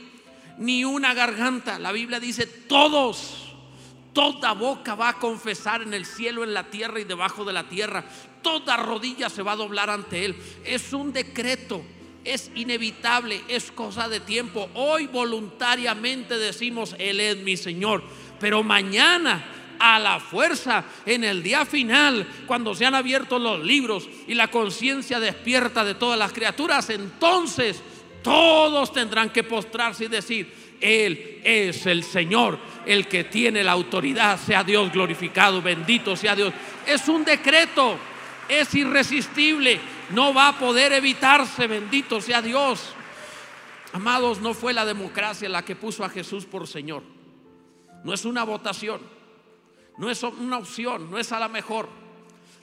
ni 0.58 0.84
una 0.84 1.14
garganta. 1.14 1.78
La 1.78 1.92
Biblia 1.92 2.18
dice, 2.18 2.46
todos, 2.46 3.52
toda 4.12 4.52
boca 4.52 4.94
va 4.94 5.10
a 5.10 5.18
confesar 5.18 5.82
en 5.82 5.92
el 5.92 6.06
cielo, 6.06 6.44
en 6.44 6.54
la 6.54 6.70
tierra 6.70 7.00
y 7.00 7.04
debajo 7.04 7.44
de 7.44 7.52
la 7.52 7.68
tierra. 7.68 8.04
Toda 8.42 8.76
rodilla 8.76 9.28
se 9.28 9.42
va 9.42 9.52
a 9.52 9.56
doblar 9.56 9.90
ante 9.90 10.24
Él. 10.24 10.36
Es 10.64 10.92
un 10.92 11.12
decreto, 11.12 11.82
es 12.24 12.50
inevitable, 12.54 13.42
es 13.48 13.70
cosa 13.70 14.08
de 14.08 14.20
tiempo. 14.20 14.70
Hoy 14.74 15.06
voluntariamente 15.08 16.38
decimos, 16.38 16.94
Él 16.98 17.20
es 17.20 17.36
mi 17.38 17.56
Señor. 17.56 18.02
Pero 18.40 18.62
mañana 18.62 19.44
a 19.78 19.98
la 19.98 20.20
fuerza 20.20 20.84
en 21.04 21.24
el 21.24 21.42
día 21.42 21.64
final, 21.64 22.26
cuando 22.46 22.74
se 22.74 22.86
han 22.86 22.94
abierto 22.94 23.38
los 23.38 23.64
libros 23.64 24.08
y 24.26 24.34
la 24.34 24.48
conciencia 24.48 25.20
despierta 25.20 25.84
de 25.84 25.94
todas 25.94 26.18
las 26.18 26.32
criaturas, 26.32 26.90
entonces 26.90 27.82
todos 28.22 28.92
tendrán 28.92 29.30
que 29.30 29.44
postrarse 29.44 30.04
y 30.04 30.08
decir, 30.08 30.76
Él 30.80 31.40
es 31.44 31.86
el 31.86 32.02
Señor, 32.02 32.58
el 32.84 33.06
que 33.06 33.24
tiene 33.24 33.62
la 33.62 33.72
autoridad, 33.72 34.38
sea 34.38 34.64
Dios 34.64 34.92
glorificado, 34.92 35.62
bendito 35.62 36.16
sea 36.16 36.34
Dios. 36.34 36.52
Es 36.86 37.08
un 37.08 37.24
decreto, 37.24 37.96
es 38.48 38.74
irresistible, 38.74 39.78
no 40.10 40.34
va 40.34 40.48
a 40.48 40.58
poder 40.58 40.92
evitarse, 40.92 41.66
bendito 41.66 42.20
sea 42.20 42.42
Dios. 42.42 42.92
Amados, 43.92 44.40
no 44.40 44.54
fue 44.54 44.72
la 44.72 44.84
democracia 44.84 45.48
la 45.48 45.64
que 45.64 45.76
puso 45.76 46.04
a 46.04 46.10
Jesús 46.10 46.44
por 46.44 46.66
Señor. 46.66 47.02
No 48.04 48.12
es 48.12 48.24
una 48.24 48.44
votación 48.44 49.15
no 49.98 50.10
es 50.10 50.22
una 50.22 50.58
opción, 50.58 51.10
no 51.10 51.18
es 51.18 51.32
a 51.32 51.40
la 51.40 51.48
mejor. 51.48 51.88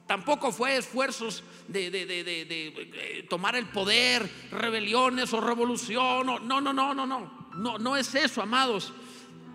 Tampoco 0.05 0.51
fue 0.51 0.77
esfuerzos 0.77 1.43
de, 1.67 1.89
eh, 1.93 3.25
tomar 3.29 3.55
el 3.55 3.67
poder, 3.67 4.29
rebeliones 4.51 5.33
o 5.33 5.41
revolución. 5.41 6.25
No, 6.25 6.39
no, 6.39 6.61
no, 6.61 6.73
no, 6.73 6.93
no, 6.93 7.05
no. 7.05 7.77
No 7.79 7.97
es 7.97 8.13
eso, 8.13 8.41
amados. 8.41 8.93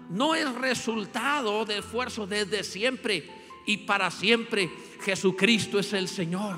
No 0.08 0.34
es 0.34 0.52
resultado 0.54 1.64
de 1.64 1.78
esfuerzo 1.78 2.26
desde 2.26 2.64
siempre 2.64 3.30
y 3.66 3.78
para 3.78 4.10
siempre. 4.10 4.70
Jesucristo 5.02 5.78
es 5.78 5.92
el 5.92 6.08
Señor. 6.08 6.56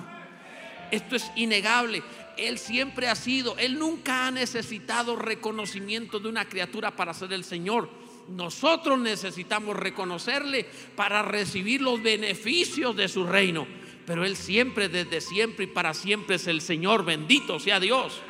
Esto 0.90 1.16
es 1.16 1.30
innegable. 1.34 2.02
Él 2.36 2.58
siempre 2.58 3.08
ha 3.08 3.16
sido, 3.16 3.58
Él 3.58 3.78
nunca 3.78 4.26
ha 4.26 4.30
necesitado 4.30 5.16
reconocimiento 5.16 6.20
de 6.20 6.28
una 6.28 6.48
criatura 6.48 6.94
para 6.94 7.12
ser 7.12 7.32
el 7.32 7.44
Señor 7.44 7.99
nosotros 8.30 8.98
necesitamos 8.98 9.76
reconocerle 9.76 10.66
para 10.94 11.22
recibir 11.22 11.82
los 11.82 12.02
beneficios 12.02 12.94
de 12.96 13.08
su 13.08 13.24
reino. 13.26 13.66
Pero 14.06 14.24
Él 14.24 14.36
siempre, 14.36 14.88
desde 14.88 15.20
siempre 15.20 15.64
y 15.64 15.68
para 15.68 15.94
siempre 15.94 16.36
es 16.36 16.46
el 16.46 16.60
Señor. 16.60 17.04
Bendito 17.04 17.58
sea 17.60 17.80
Dios. 17.80 18.20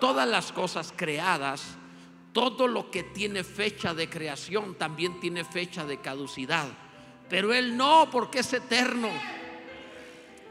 Todas 0.00 0.28
las 0.28 0.52
cosas 0.52 0.92
creadas, 0.96 1.76
todo 2.32 2.68
lo 2.68 2.90
que 2.90 3.02
tiene 3.02 3.44
fecha 3.44 3.94
de 3.94 4.08
creación 4.08 4.74
también 4.76 5.18
tiene 5.20 5.44
fecha 5.44 5.84
de 5.84 6.00
caducidad. 6.00 6.68
Pero 7.28 7.52
Él 7.52 7.76
no, 7.76 8.08
porque 8.10 8.40
es 8.40 8.52
eterno. 8.52 9.10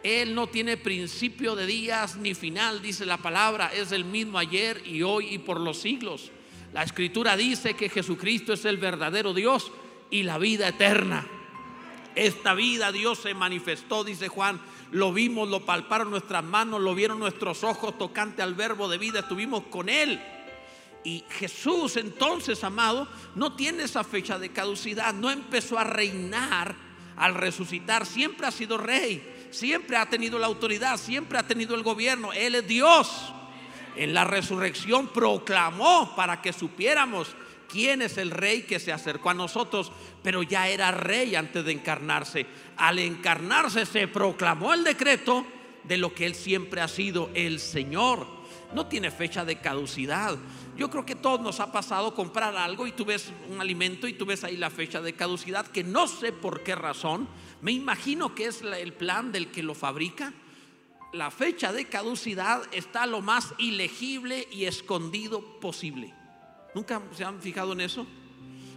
Él 0.03 0.33
no 0.33 0.47
tiene 0.47 0.77
principio 0.77 1.55
de 1.55 1.65
días 1.65 2.15
ni 2.15 2.33
final, 2.33 2.81
dice 2.81 3.05
la 3.05 3.17
palabra. 3.17 3.71
Es 3.73 3.91
el 3.91 4.05
mismo 4.05 4.37
ayer 4.37 4.81
y 4.85 5.03
hoy 5.03 5.33
y 5.33 5.37
por 5.39 5.59
los 5.59 5.79
siglos. 5.79 6.31
La 6.73 6.83
escritura 6.83 7.35
dice 7.35 7.73
que 7.73 7.89
Jesucristo 7.89 8.53
es 8.53 8.63
el 8.65 8.77
verdadero 8.77 9.33
Dios 9.33 9.71
y 10.11 10.23
la 10.23 10.37
vida 10.37 10.67
eterna. 10.67 11.25
Esta 12.15 12.53
vida 12.53 12.91
Dios 12.91 13.19
se 13.19 13.33
manifestó, 13.33 14.03
dice 14.03 14.27
Juan, 14.27 14.59
lo 14.91 15.13
vimos, 15.13 15.49
lo 15.49 15.65
palparon 15.65 16.11
nuestras 16.11 16.43
manos, 16.43 16.81
lo 16.81 16.93
vieron 16.93 17.19
nuestros 17.19 17.63
ojos 17.63 17.97
tocante 17.97 18.41
al 18.41 18.55
verbo 18.55 18.87
de 18.87 18.97
vida, 18.97 19.19
estuvimos 19.19 19.63
con 19.69 19.89
Él. 19.89 20.21
Y 21.03 21.23
Jesús 21.29 21.97
entonces, 21.97 22.63
amado, 22.63 23.07
no 23.35 23.55
tiene 23.55 23.83
esa 23.83 24.03
fecha 24.03 24.37
de 24.37 24.51
caducidad, 24.51 25.13
no 25.13 25.31
empezó 25.31 25.79
a 25.79 25.83
reinar 25.83 26.75
al 27.15 27.35
resucitar, 27.35 28.05
siempre 28.05 28.47
ha 28.47 28.51
sido 28.51 28.77
rey, 28.77 29.47
siempre 29.51 29.97
ha 29.97 30.07
tenido 30.07 30.37
la 30.37 30.47
autoridad, 30.47 30.97
siempre 30.97 31.37
ha 31.37 31.43
tenido 31.47 31.75
el 31.75 31.83
gobierno, 31.83 32.33
Él 32.33 32.55
es 32.55 32.67
Dios 32.67 33.33
en 33.95 34.13
la 34.13 34.23
resurrección 34.23 35.07
proclamó 35.07 36.15
para 36.15 36.41
que 36.41 36.53
supiéramos 36.53 37.35
quién 37.69 38.01
es 38.01 38.17
el 38.17 38.31
rey 38.31 38.63
que 38.63 38.79
se 38.79 38.91
acercó 38.91 39.29
a 39.29 39.33
nosotros, 39.33 39.91
pero 40.23 40.43
ya 40.43 40.67
era 40.67 40.91
rey 40.91 41.35
antes 41.35 41.63
de 41.63 41.71
encarnarse. 41.71 42.45
Al 42.77 42.99
encarnarse 42.99 43.85
se 43.85 44.07
proclamó 44.07 44.73
el 44.73 44.83
decreto 44.83 45.45
de 45.83 45.97
lo 45.97 46.13
que 46.13 46.25
él 46.25 46.35
siempre 46.35 46.81
ha 46.81 46.87
sido, 46.87 47.29
el 47.33 47.59
Señor. 47.59 48.27
No 48.73 48.87
tiene 48.87 49.09
fecha 49.09 49.45
de 49.45 49.59
caducidad. 49.59 50.37
Yo 50.77 50.89
creo 50.89 51.05
que 51.05 51.15
todos 51.15 51.41
nos 51.41 51.59
ha 51.59 51.71
pasado 51.71 52.13
comprar 52.13 52.55
algo 52.55 52.85
y 52.85 52.91
tú 52.91 53.05
ves 53.05 53.31
un 53.49 53.59
alimento 53.59 54.07
y 54.07 54.13
tú 54.13 54.25
ves 54.25 54.43
ahí 54.43 54.57
la 54.57 54.69
fecha 54.69 55.01
de 55.01 55.13
caducidad, 55.13 55.65
que 55.67 55.83
no 55.83 56.07
sé 56.07 56.31
por 56.31 56.63
qué 56.63 56.75
razón. 56.75 57.27
Me 57.61 57.71
imagino 57.71 58.35
que 58.35 58.45
es 58.45 58.61
el 58.61 58.93
plan 58.93 59.31
del 59.31 59.49
que 59.49 59.63
lo 59.63 59.73
fabrica 59.73 60.33
la 61.11 61.31
fecha 61.31 61.73
de 61.73 61.85
caducidad 61.85 62.61
está 62.71 63.05
lo 63.05 63.21
más 63.21 63.53
ilegible 63.57 64.47
y 64.51 64.65
escondido 64.65 65.59
posible. 65.59 66.13
¿Nunca 66.75 67.01
se 67.13 67.23
han 67.23 67.41
fijado 67.41 67.73
en 67.73 67.81
eso? 67.81 68.05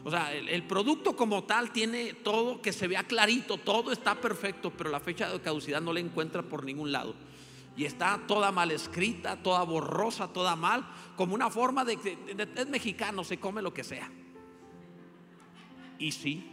O 0.04 0.10
sea, 0.10 0.34
el, 0.34 0.62
producto 0.64 1.14
como 1.14 1.44
tal 1.44 1.70
tiene 1.70 2.14
todo 2.14 2.60
que 2.60 2.72
se 2.72 2.88
vea 2.88 3.04
clarito, 3.04 3.58
todo 3.58 3.92
está 3.92 4.20
perfecto, 4.20 4.70
pero 4.70 4.90
la 4.90 4.98
fecha 4.98 5.28
de 5.30 5.40
caducidad 5.40 5.80
no 5.80 5.92
la 5.92 6.00
encuentra 6.00 6.42
por 6.42 6.64
ningún 6.64 6.90
lado. 6.90 7.14
Y 7.76 7.84
está 7.84 8.20
toda 8.26 8.50
mal 8.50 8.70
escrita, 8.70 9.42
toda 9.42 9.62
borrosa, 9.62 10.28
toda 10.32 10.56
mal, 10.56 10.84
como 11.16 11.34
una 11.34 11.50
forma 11.50 11.84
de 11.84 11.96
que 11.96 12.18
es 12.56 12.68
mexicano, 12.68 13.22
se 13.22 13.38
come 13.38 13.62
lo 13.62 13.72
que 13.72 13.84
sea. 13.84 14.10
Y 15.98 16.10
sí, 16.10 16.50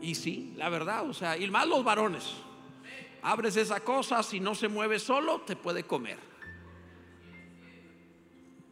y 0.00 0.14
sí, 0.14 0.54
la 0.56 0.68
verdad, 0.68 1.08
o 1.08 1.12
sea, 1.12 1.36
y 1.36 1.50
más 1.50 1.66
los 1.66 1.82
varones 1.82 2.34
abres 3.22 3.56
esa 3.56 3.80
cosa, 3.80 4.22
si 4.22 4.40
no 4.40 4.54
se 4.54 4.68
mueve 4.68 4.98
solo, 4.98 5.40
te 5.42 5.56
puede 5.56 5.84
comer. 5.84 6.18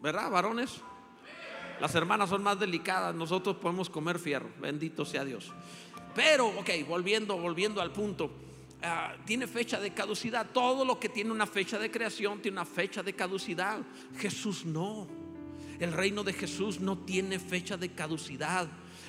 ¿Verdad, 0.03 0.31
varones? 0.31 0.81
Las 1.81 1.95
hermanas 1.95 2.31
son 2.31 2.43
más 2.43 2.59
delicadas, 2.59 3.15
nosotros 3.15 3.57
podemos 3.57 3.91
comer 3.91 4.19
fierro, 4.19 4.49
bendito 4.61 5.05
sea 5.05 5.25
Dios. 5.25 5.53
Pero, 6.15 6.47
ok, 6.47 6.71
volviendo, 6.88 7.37
volviendo 7.37 7.83
al 7.83 7.93
punto, 7.93 8.31
ah, 8.83 9.15
tiene 9.26 9.47
fecha 9.47 9.79
de 9.79 9.93
caducidad. 9.93 10.47
Todo 10.53 10.85
lo 10.85 10.99
que 10.99 11.11
tiene 11.11 11.31
una 11.31 11.47
fecha 11.47 11.79
de 11.79 11.91
creación 11.91 12.41
tiene 12.41 12.57
una 12.57 12.65
fecha 12.65 13.03
de 13.03 13.15
caducidad. 13.15 13.81
Jesús 14.19 14.65
no. 14.65 15.07
El 15.79 15.93
reino 15.93 16.25
de 16.25 16.33
Jesús 16.33 16.81
no 16.81 16.97
tiene 16.99 17.38
fecha 17.38 17.76
de 17.76 17.93
caducidad. 17.93 18.67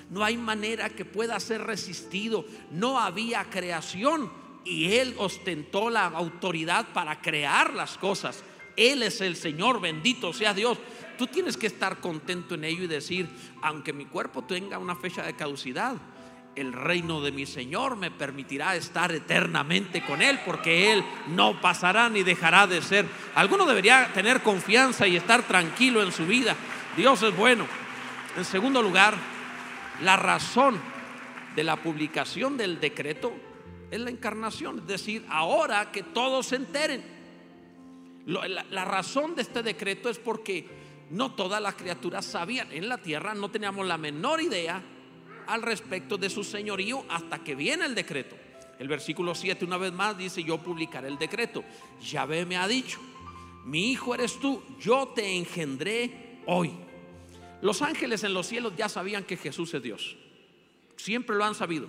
No 0.09 0.21
hay 0.21 0.35
manera 0.35 0.89
que 0.89 1.05
pueda 1.05 1.39
ser 1.39 1.63
resistido. 1.63 2.45
No 2.71 2.99
había 2.99 3.45
creación 3.45 4.29
y 4.67 4.93
Él 4.93 5.15
ostentó 5.17 5.89
la 5.89 6.05
autoridad 6.05 6.87
para 6.93 7.21
crear 7.21 7.73
las 7.73 7.97
cosas. 7.97 8.43
Él 8.75 9.01
es 9.01 9.21
el 9.21 9.35
Señor, 9.35 9.79
bendito 9.79 10.33
sea 10.33 10.53
Dios. 10.53 10.77
Tú 11.17 11.27
tienes 11.27 11.57
que 11.57 11.67
estar 11.67 11.99
contento 11.99 12.55
en 12.55 12.63
ello 12.63 12.83
y 12.83 12.87
decir, 12.87 13.27
aunque 13.61 13.93
mi 13.93 14.05
cuerpo 14.05 14.43
tenga 14.43 14.77
una 14.77 14.95
fecha 14.95 15.23
de 15.23 15.35
caducidad, 15.35 15.95
el 16.55 16.73
reino 16.73 17.21
de 17.21 17.31
mi 17.31 17.45
Señor 17.45 17.95
me 17.95 18.11
permitirá 18.11 18.75
estar 18.75 19.11
eternamente 19.11 20.03
con 20.03 20.21
Él, 20.21 20.39
porque 20.45 20.91
Él 20.91 21.03
no 21.27 21.59
pasará 21.61 22.09
ni 22.09 22.23
dejará 22.23 22.67
de 22.67 22.81
ser. 22.81 23.05
Alguno 23.35 23.65
debería 23.65 24.11
tener 24.13 24.41
confianza 24.41 25.07
y 25.07 25.15
estar 25.15 25.43
tranquilo 25.43 26.03
en 26.03 26.11
su 26.11 26.25
vida. 26.25 26.55
Dios 26.95 27.21
es 27.23 27.35
bueno. 27.35 27.65
En 28.35 28.45
segundo 28.45 28.81
lugar, 28.81 29.15
la 30.01 30.17
razón 30.17 30.79
de 31.55 31.63
la 31.63 31.77
publicación 31.77 32.57
del 32.57 32.79
decreto 32.79 33.33
es 33.89 33.99
la 33.99 34.09
encarnación, 34.09 34.79
es 34.79 34.87
decir, 34.87 35.25
ahora 35.29 35.91
que 35.91 36.03
todos 36.03 36.47
se 36.47 36.57
enteren. 36.57 37.03
La, 38.25 38.83
razón 38.83 39.35
de 39.35 39.41
este 39.41 39.63
decreto 39.63 40.09
es 40.09 40.19
porque 40.19 40.67
no 41.09 41.33
todas 41.33 41.61
las 41.61 41.75
criaturas 41.75 42.25
sabían 42.25 42.69
en 42.73 42.89
la 42.89 42.97
tierra, 42.97 43.33
no 43.33 43.49
teníamos 43.49 43.87
la 43.87 43.97
menor 43.97 44.41
idea 44.41 44.83
al 45.47 45.61
respecto 45.61 46.17
de 46.17 46.29
su 46.29 46.43
señorío 46.43 47.05
hasta 47.09 47.41
que 47.41 47.55
viene 47.55 47.85
el 47.85 47.95
decreto. 47.95 48.35
El 48.79 48.89
versículo 48.89 49.33
7 49.33 49.63
una 49.63 49.77
vez 49.77 49.93
más 49.93 50.17
dice, 50.17 50.43
yo 50.43 50.57
publicaré 50.57 51.07
el 51.07 51.17
decreto. 51.17 51.63
Yahvé 52.01 52.45
me 52.45 52.57
ha 52.57 52.67
dicho, 52.67 52.99
mi 53.63 53.91
hijo 53.91 54.13
eres 54.13 54.37
tú, 54.39 54.61
yo 54.81 55.07
te 55.15 55.37
engendré 55.37 56.41
hoy. 56.45 56.73
Los 57.61 57.81
ángeles 57.81 58.25
en 58.25 58.33
los 58.33 58.45
cielos 58.45 58.73
ya 58.75 58.89
sabían 58.89 59.23
que 59.23 59.37
Jesús 59.37 59.73
es 59.73 59.81
Dios. 59.81 60.17
Siempre 60.97 61.37
lo 61.37 61.45
han 61.45 61.55
sabido 61.55 61.87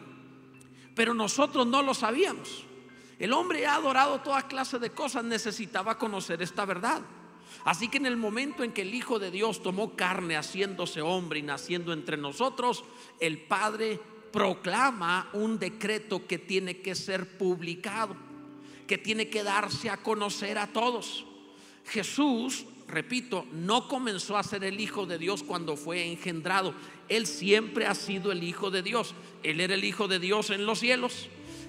pero 0.99 1.15
nosotros 1.15 1.65
no 1.65 1.81
lo 1.81 1.95
sabíamos. 1.95 2.65
El 3.21 3.33
hombre 3.33 3.65
ha 3.65 3.77
adorado 3.77 4.21
toda 4.21 4.49
clase 4.49 4.81
de 4.81 4.91
cosas, 4.91 5.23
necesitaba 5.23 5.97
conocer 5.97 6.43
esta 6.43 6.65
verdad. 6.65 7.03
Así 7.65 7.87
que 7.87 7.99
en 7.99 8.07
el 8.07 8.17
momento 8.17 8.65
en 8.65 8.73
que 8.73 8.83
el 8.83 8.93
Hijo 8.93 9.21
de 9.21 9.31
Dios 9.31 9.63
tomó 9.63 9.95
carne 9.95 10.37
haciéndose 10.37 11.01
hombre 11.01 11.39
y 11.39 11.43
naciendo 11.43 11.93
entre 11.93 12.17
nosotros, 12.17 12.83
el 13.21 13.39
Padre 13.39 14.01
proclama 14.33 15.31
un 15.35 15.61
decreto 15.61 16.27
que 16.27 16.39
tiene 16.39 16.79
que 16.79 16.97
ser 16.97 17.39
publicado, 17.39 18.17
que 18.89 18.99
tiene 18.99 19.29
que 19.29 19.45
darse 19.45 19.91
a 19.91 19.99
conocer 19.99 20.59
a 20.59 20.67
todos. 20.67 21.25
Jesús, 21.85 22.67
repito, 22.89 23.47
no 23.53 23.87
comenzó 23.87 24.37
a 24.37 24.43
ser 24.43 24.65
el 24.65 24.81
Hijo 24.81 25.07
de 25.07 25.19
Dios 25.19 25.45
cuando 25.45 25.77
fue 25.77 26.11
engendrado. 26.11 26.75
Él 27.09 27.27
siempre 27.27 27.87
ha 27.87 27.95
sido 27.95 28.33
el 28.33 28.43
Hijo 28.43 28.71
de 28.71 28.83
Dios. 28.83 29.15
Él 29.43 29.61
era 29.61 29.75
el 29.75 29.85
Hijo 29.85 30.09
de 30.09 30.19
Dios 30.19 30.51
en 30.51 30.67
los 30.67 30.81
cielos. 30.81 31.29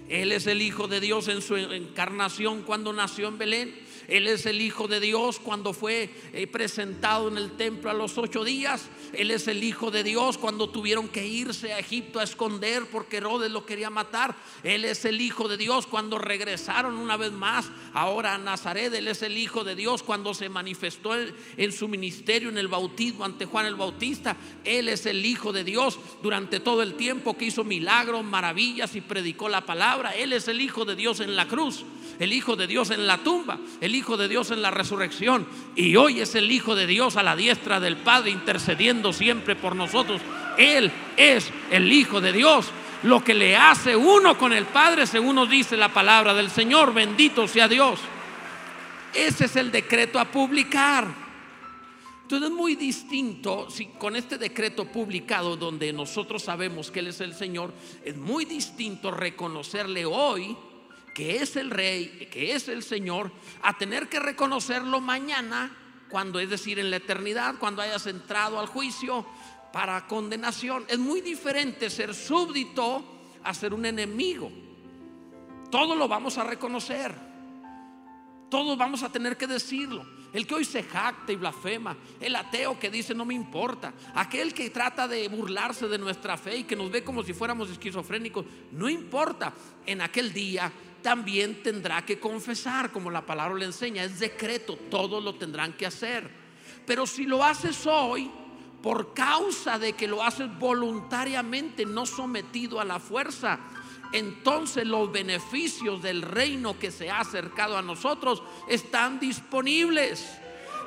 Él 0.09 0.31
es 0.31 0.47
el 0.47 0.61
Hijo 0.61 0.87
de 0.87 0.99
Dios 0.99 1.27
en 1.27 1.41
su 1.41 1.55
encarnación 1.55 2.63
cuando 2.63 2.93
nació 2.93 3.27
en 3.27 3.37
Belén. 3.37 3.75
Él 4.09 4.27
es 4.27 4.45
el 4.45 4.61
Hijo 4.61 4.87
de 4.87 4.99
Dios 4.99 5.39
cuando 5.39 5.73
fue 5.73 6.09
eh, 6.33 6.47
presentado 6.47 7.27
en 7.27 7.37
el 7.37 7.51
templo 7.51 7.89
a 7.89 7.93
los 7.93 8.17
ocho 8.17 8.43
días. 8.43 8.89
Él 9.13 9.31
es 9.31 9.47
el 9.47 9.63
Hijo 9.63 9.91
de 9.91 10.03
Dios 10.03 10.37
cuando 10.37 10.69
tuvieron 10.69 11.07
que 11.07 11.25
irse 11.25 11.73
a 11.73 11.79
Egipto 11.79 12.19
a 12.19 12.23
esconder 12.23 12.85
porque 12.91 13.17
Herodes 13.17 13.51
lo 13.51 13.65
quería 13.65 13.89
matar. 13.89 14.35
Él 14.63 14.85
es 14.85 15.05
el 15.05 15.21
Hijo 15.21 15.47
de 15.47 15.57
Dios 15.57 15.87
cuando 15.87 16.17
regresaron 16.17 16.95
una 16.95 17.17
vez 17.17 17.31
más 17.31 17.69
ahora 17.93 18.35
a 18.35 18.37
Nazaret. 18.37 18.93
Él 18.93 19.07
es 19.07 19.21
el 19.21 19.37
Hijo 19.37 19.63
de 19.63 19.75
Dios 19.75 20.03
cuando 20.03 20.33
se 20.33 20.49
manifestó 20.49 21.15
en 21.15 21.71
su 21.71 21.87
ministerio 21.87 22.49
en 22.49 22.57
el 22.57 22.67
bautismo 22.67 23.25
ante 23.25 23.45
Juan 23.45 23.65
el 23.65 23.75
Bautista. 23.75 24.35
Él 24.63 24.89
es 24.89 25.05
el 25.05 25.25
Hijo 25.25 25.53
de 25.53 25.63
Dios 25.63 25.99
durante 26.21 26.59
todo 26.59 26.81
el 26.81 26.95
tiempo 26.95 27.37
que 27.37 27.45
hizo 27.45 27.63
milagros, 27.63 28.23
maravillas 28.23 28.95
y 28.95 29.01
predicó 29.01 29.49
la 29.49 29.65
palabra. 29.65 30.15
Él 30.15 30.33
es 30.33 30.47
el 30.47 30.61
Hijo 30.61 30.85
de 30.85 30.95
Dios 30.95 31.19
en 31.19 31.35
la 31.35 31.47
cruz, 31.47 31.83
el 32.19 32.33
Hijo 32.33 32.55
de 32.55 32.67
Dios 32.67 32.89
en 32.91 33.07
la 33.07 33.23
tumba, 33.23 33.59
Hijo 33.99 34.15
de 34.15 34.29
Dios 34.29 34.49
en 34.51 34.61
la 34.61 34.71
resurrección 34.71 35.45
y 35.75 35.97
hoy 35.97 36.21
es 36.21 36.33
el 36.33 36.49
Hijo 36.51 36.73
de 36.73 36.87
Dios 36.87 37.17
a 37.17 37.23
la 37.23 37.35
diestra 37.35 37.81
del 37.81 37.97
Padre 37.97 38.31
intercediendo 38.31 39.11
siempre 39.11 39.57
por 39.57 39.75
nosotros. 39.75 40.21
Él 40.57 40.89
es 41.17 41.51
el 41.69 41.91
Hijo 41.91 42.21
de 42.21 42.31
Dios. 42.31 42.71
Lo 43.03 43.23
que 43.23 43.33
le 43.33 43.57
hace 43.57 43.95
uno 43.95 44.37
con 44.37 44.53
el 44.53 44.65
Padre, 44.65 45.05
según 45.05 45.35
nos 45.35 45.49
dice 45.49 45.75
la 45.75 45.93
palabra 45.93 46.33
del 46.33 46.49
Señor, 46.49 46.93
bendito 46.93 47.45
sea 47.45 47.67
Dios. 47.67 47.99
Ese 49.13 49.45
es 49.45 49.55
el 49.57 49.69
decreto 49.69 50.17
a 50.17 50.25
publicar. 50.25 51.05
Entonces 52.21 52.49
es 52.49 52.55
muy 52.55 52.75
distinto, 52.75 53.69
si 53.69 53.87
con 53.87 54.15
este 54.15 54.37
decreto 54.37 54.85
publicado 54.85 55.57
donde 55.57 55.91
nosotros 55.91 56.43
sabemos 56.43 56.89
que 56.89 56.99
Él 56.99 57.07
es 57.07 57.19
el 57.19 57.33
Señor, 57.33 57.73
es 58.05 58.15
muy 58.15 58.45
distinto 58.45 59.11
reconocerle 59.11 60.05
hoy 60.05 60.55
que 61.19 61.35
es 61.41 61.57
el 61.57 61.69
rey, 61.69 62.29
que 62.31 62.55
es 62.55 62.69
el 62.69 62.81
Señor, 62.81 63.29
a 63.61 63.77
tener 63.77 64.07
que 64.07 64.21
reconocerlo 64.21 65.01
mañana, 65.01 65.69
cuando 66.09 66.39
es 66.39 66.49
decir 66.49 66.79
en 66.79 66.89
la 66.89 66.95
eternidad, 66.95 67.55
cuando 67.59 67.81
hayas 67.81 68.07
entrado 68.07 68.57
al 68.57 68.67
juicio 68.67 69.25
para 69.73 70.07
condenación. 70.07 70.85
Es 70.87 70.97
muy 70.97 71.19
diferente 71.19 71.89
ser 71.89 72.15
súbdito 72.15 73.03
a 73.43 73.53
ser 73.53 73.73
un 73.73 73.85
enemigo. 73.85 74.49
Todo 75.69 75.93
lo 75.93 76.07
vamos 76.07 76.37
a 76.37 76.45
reconocer. 76.45 77.13
Todos 78.49 78.77
vamos 78.77 79.03
a 79.03 79.11
tener 79.11 79.35
que 79.35 79.45
decirlo. 79.45 80.05
El 80.31 80.47
que 80.47 80.55
hoy 80.55 80.63
se 80.63 80.83
jacta 80.83 81.33
y 81.33 81.35
blasfema, 81.35 81.97
el 82.21 82.35
ateo 82.35 82.79
que 82.79 82.89
dice 82.89 83.15
no 83.15 83.25
me 83.25 83.33
importa, 83.33 83.93
aquel 84.13 84.53
que 84.53 84.69
trata 84.69 85.07
de 85.07 85.27
burlarse 85.27 85.87
de 85.87 85.97
nuestra 85.97 86.37
fe 86.37 86.57
y 86.57 86.63
que 86.65 86.75
nos 86.75 86.91
ve 86.91 87.03
como 87.03 87.23
si 87.23 87.33
fuéramos 87.33 87.69
esquizofrénicos, 87.71 88.45
no 88.71 88.87
importa. 88.87 89.51
En 89.87 90.01
aquel 90.01 90.31
día 90.31 90.71
también 91.01 91.63
tendrá 91.63 92.05
que 92.05 92.19
confesar, 92.19 92.91
como 92.91 93.11
la 93.11 93.25
palabra 93.25 93.57
le 93.57 93.65
enseña, 93.65 94.03
es 94.03 94.19
decreto, 94.19 94.77
todos 94.89 95.23
lo 95.23 95.35
tendrán 95.35 95.73
que 95.73 95.85
hacer. 95.85 96.29
Pero 96.85 97.05
si 97.05 97.25
lo 97.25 97.43
haces 97.43 97.85
hoy, 97.85 98.31
por 98.81 99.13
causa 99.13 99.77
de 99.77 99.93
que 99.93 100.07
lo 100.07 100.23
haces 100.23 100.47
voluntariamente, 100.57 101.85
no 101.85 102.05
sometido 102.05 102.79
a 102.79 102.85
la 102.85 102.99
fuerza, 102.99 103.59
entonces 104.11 104.87
los 104.87 105.11
beneficios 105.11 106.01
del 106.01 106.21
reino 106.21 106.79
que 106.79 106.91
se 106.91 107.09
ha 107.09 107.19
acercado 107.19 107.77
a 107.77 107.81
nosotros 107.81 108.41
están 108.67 109.19
disponibles. 109.19 110.39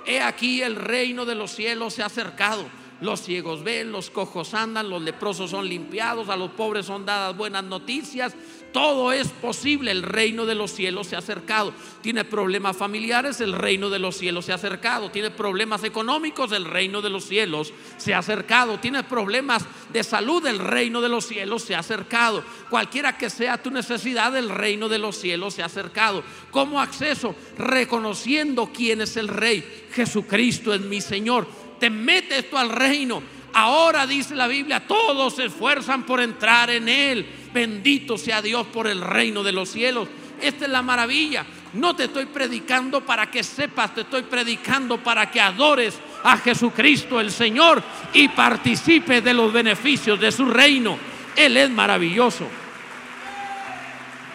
He 0.06 0.20
aquí 0.20 0.62
el 0.62 0.76
reino 0.76 1.24
de 1.24 1.34
los 1.34 1.52
cielos 1.52 1.94
se 1.94 2.02
ha 2.02 2.06
acercado. 2.06 2.64
Los 3.00 3.22
ciegos 3.22 3.64
ven, 3.64 3.90
los 3.90 4.10
cojos 4.10 4.54
andan, 4.54 4.88
los 4.88 5.02
leprosos 5.02 5.50
son 5.50 5.68
limpiados, 5.68 6.28
a 6.28 6.36
los 6.36 6.52
pobres 6.52 6.86
son 6.86 7.04
dadas 7.04 7.36
buenas 7.36 7.64
noticias, 7.64 8.32
todo 8.72 9.12
es 9.12 9.28
posible. 9.28 9.90
El 9.90 10.02
reino 10.02 10.46
de 10.46 10.54
los 10.54 10.72
cielos 10.72 11.06
se 11.06 11.16
ha 11.16 11.20
acercado. 11.20 11.72
Tiene 12.00 12.24
problemas 12.24 12.76
familiares, 12.76 13.40
el 13.40 13.52
reino 13.52 13.90
de 13.90 13.98
los 13.98 14.16
cielos 14.16 14.46
se 14.46 14.52
ha 14.52 14.56
acercado. 14.56 15.10
Tiene 15.10 15.30
problemas 15.30 15.84
económicos, 15.84 16.52
el 16.52 16.64
reino 16.64 17.02
de 17.02 17.10
los 17.10 17.24
cielos 17.24 17.72
se 17.98 18.14
ha 18.14 18.18
acercado. 18.18 18.80
Tiene 18.80 19.04
problemas 19.04 19.64
de 19.92 20.02
salud, 20.02 20.44
el 20.46 20.58
reino 20.58 21.00
de 21.00 21.08
los 21.08 21.26
cielos 21.26 21.62
se 21.62 21.74
ha 21.74 21.80
acercado. 21.80 22.42
Cualquiera 22.70 23.16
que 23.16 23.30
sea 23.30 23.62
tu 23.62 23.70
necesidad, 23.70 24.36
el 24.36 24.48
reino 24.48 24.88
de 24.88 24.98
los 24.98 25.16
cielos 25.16 25.54
se 25.54 25.62
ha 25.62 25.66
acercado. 25.66 26.24
¿Cómo 26.50 26.80
acceso? 26.80 27.34
Reconociendo 27.58 28.70
quién 28.74 29.02
es 29.02 29.16
el 29.16 29.28
rey. 29.28 29.86
Jesucristo 29.92 30.72
es 30.72 30.80
mi 30.80 31.00
Señor. 31.00 31.46
Te 31.78 31.90
metes 31.90 32.48
tú 32.48 32.56
al 32.56 32.70
reino 32.70 33.22
Ahora 33.52 34.06
dice 34.06 34.34
la 34.34 34.46
Biblia, 34.46 34.86
todos 34.86 35.36
se 35.36 35.46
esfuerzan 35.46 36.04
por 36.04 36.20
entrar 36.20 36.70
en 36.70 36.88
Él. 36.88 37.26
Bendito 37.52 38.16
sea 38.16 38.40
Dios 38.40 38.66
por 38.68 38.86
el 38.86 39.00
reino 39.00 39.42
de 39.42 39.52
los 39.52 39.70
cielos. 39.70 40.08
Esta 40.40 40.64
es 40.64 40.70
la 40.70 40.82
maravilla. 40.82 41.44
No 41.74 41.94
te 41.94 42.04
estoy 42.04 42.26
predicando 42.26 43.04
para 43.04 43.30
que 43.30 43.42
sepas, 43.42 43.94
te 43.94 44.02
estoy 44.02 44.22
predicando 44.22 44.98
para 44.98 45.30
que 45.30 45.40
adores 45.40 45.98
a 46.24 46.36
Jesucristo 46.36 47.20
el 47.20 47.30
Señor 47.30 47.82
y 48.12 48.28
participes 48.28 49.22
de 49.22 49.34
los 49.34 49.52
beneficios 49.52 50.18
de 50.20 50.32
su 50.32 50.46
reino. 50.46 50.98
Él 51.36 51.56
es 51.56 51.70
maravilloso. 51.70 52.46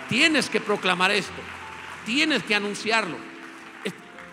Tienes 0.09 0.49
que 0.49 0.61
proclamar 0.61 1.11
esto, 1.11 1.41
tienes 2.05 2.43
que 2.43 2.55
anunciarlo. 2.55 3.17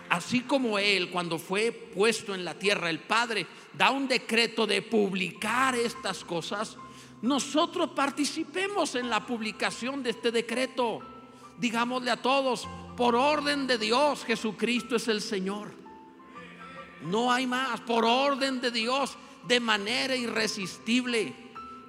Así 0.09 0.41
como 0.41 0.77
Él, 0.79 1.09
cuando 1.09 1.39
fue 1.39 1.71
puesto 1.71 2.35
en 2.35 2.45
la 2.45 2.53
tierra, 2.53 2.89
el 2.89 2.99
Padre 2.99 3.45
da 3.77 3.91
un 3.91 4.07
decreto 4.07 4.65
de 4.65 4.81
publicar 4.81 5.75
estas 5.75 6.23
cosas, 6.23 6.77
nosotros 7.21 7.89
participemos 7.95 8.95
en 8.95 9.09
la 9.09 9.25
publicación 9.25 10.03
de 10.03 10.11
este 10.11 10.31
decreto. 10.31 11.01
Digámosle 11.57 12.11
a 12.11 12.21
todos, 12.21 12.67
por 12.95 13.15
orden 13.15 13.67
de 13.67 13.77
Dios, 13.77 14.23
Jesucristo 14.25 14.95
es 14.95 15.07
el 15.07 15.21
Señor. 15.21 15.73
No 17.01 17.31
hay 17.31 17.47
más, 17.47 17.81
por 17.81 18.05
orden 18.05 18.61
de 18.61 18.71
Dios, 18.71 19.17
de 19.47 19.59
manera 19.59 20.15
irresistible, 20.15 21.33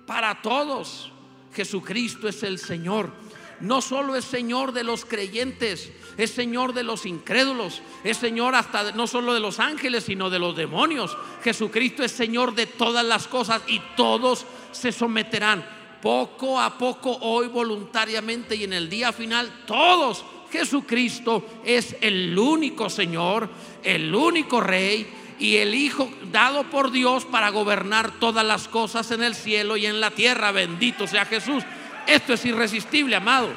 para 0.07 0.41
todos, 0.43 1.11
Jesucristo 1.53 2.29
es 2.29 2.43
el 2.43 2.59
Señor. 2.59 3.13
No 3.61 3.81
solo 3.81 4.17
es 4.17 4.25
Señor 4.25 4.73
de 4.73 4.85
los 4.85 5.05
creyentes, 5.05 5.91
es 6.17 6.31
Señor 6.31 6.75
de 6.75 6.83
los 6.83 7.07
incrédulos, 7.07 7.81
es 8.05 8.19
Señor 8.19 8.55
hasta 8.55 8.93
no 8.93 9.07
solo 9.07 9.33
de 9.33 9.41
los 9.41 9.61
ángeles, 9.61 10.05
sino 10.05 10.29
de 10.29 10.39
los 10.39 10.57
demonios. 10.57 11.17
Jesucristo 11.43 12.03
es 12.03 12.13
Señor 12.13 12.55
de 12.55 12.67
todas 12.67 13.05
las 13.05 13.27
cosas 13.27 13.63
y 13.67 13.81
todos 13.97 14.45
se 14.73 14.93
someterán 14.93 15.65
poco 16.03 16.61
a 16.61 16.79
poco, 16.79 17.19
hoy 17.23 17.49
voluntariamente 17.49 18.55
y 18.55 18.65
en 18.65 18.73
el 18.73 18.89
día 18.89 19.13
final, 19.13 19.65
todos. 19.67 20.25
Jesucristo 20.53 21.45
es 21.65 21.97
el 22.01 22.39
único 22.39 22.89
Señor, 22.89 23.49
el 23.83 24.15
único 24.15 24.61
Rey 24.61 25.07
y 25.39 25.57
el 25.57 25.75
Hijo 25.75 26.09
dado 26.31 26.65
por 26.71 26.91
Dios 26.91 27.25
para 27.25 27.51
gobernar 27.51 28.21
todas 28.21 28.47
las 28.47 28.69
cosas 28.69 29.11
en 29.11 29.23
el 29.23 29.35
cielo 29.35 29.77
y 29.77 29.87
en 29.87 30.01
la 30.01 30.13
tierra. 30.13 30.53
Bendito 30.53 31.07
sea 31.07 31.25
Jesús. 31.25 31.65
Esto 32.07 32.35
es 32.35 32.45
irresistible, 32.45 33.17
amado. 33.17 33.53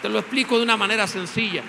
Te 0.00 0.08
lo 0.08 0.20
explico 0.20 0.56
de 0.56 0.62
una 0.62 0.76
manera 0.76 1.08
sencilla. 1.08 1.64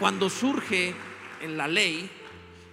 Cuando 0.00 0.28
surge 0.28 0.92
en 1.40 1.56
la 1.56 1.68
ley 1.68 2.10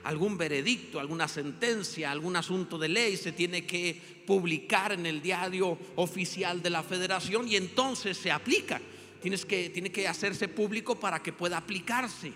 algún 0.04 0.36
veredicto, 0.36 0.99
alguna 0.99 1.28
sentencia, 1.28 2.10
algún 2.10 2.36
asunto 2.36 2.80
de 2.80 2.89
ley, 2.89 3.17
se 3.17 3.34
tiene 3.34 3.67
que 3.67 4.23
publicar 4.25 4.93
en 4.93 5.06
el 5.06 5.21
diario 5.21 5.78
oficial 5.95 6.63
de 6.63 6.71
la 6.71 6.82
federación 6.82 7.47
y 7.47 7.56
entonces 7.56 8.17
se 8.17 8.32
aplica. 8.32 8.82
Tienes 9.21 9.45
que, 9.45 9.69
tiene 9.69 9.91
que 9.91 10.08
hacerse 10.08 10.47
público 10.47 10.99
para 10.99 11.21
que 11.21 11.34
pueda 11.34 11.58
aplicarse. 11.58 12.34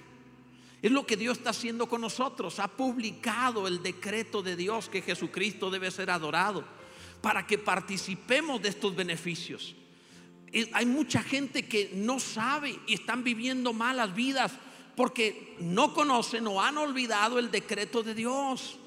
Es 0.79 0.91
lo 0.91 1.07
que 1.07 1.17
Dios 1.17 1.39
está 1.39 1.51
haciendo 1.51 1.87
con 1.87 2.01
nosotros. 2.01 2.59
Ha 2.59 2.67
publicado 2.67 3.67
el 3.67 3.81
decreto 3.81 4.43
de 4.43 4.55
Dios 4.55 4.89
que 4.89 5.01
Jesucristo 5.01 5.71
debe 5.71 5.89
ser 5.89 6.11
adorado 6.11 6.82
para 7.23 7.47
que 7.47 7.57
participemos 7.57 8.61
de 8.61 8.69
estos 8.69 8.95
beneficios 8.95 9.75
hay 10.73 10.85
mucha 10.85 11.23
gente 11.23 11.67
que 11.67 11.91
no 11.93 12.19
sabe 12.19 12.79
y 12.85 12.93
están 12.93 13.23
viviendo 13.23 13.73
malas 13.73 14.13
vidas 14.13 14.51
porque 14.95 15.55
no 15.59 15.93
conocen 15.93 16.45
o 16.45 16.61
han 16.61 16.77
olvidado 16.77 17.39
el 17.39 17.49
decreto 17.49 18.03
de 18.03 18.13
Dios. 18.13 18.77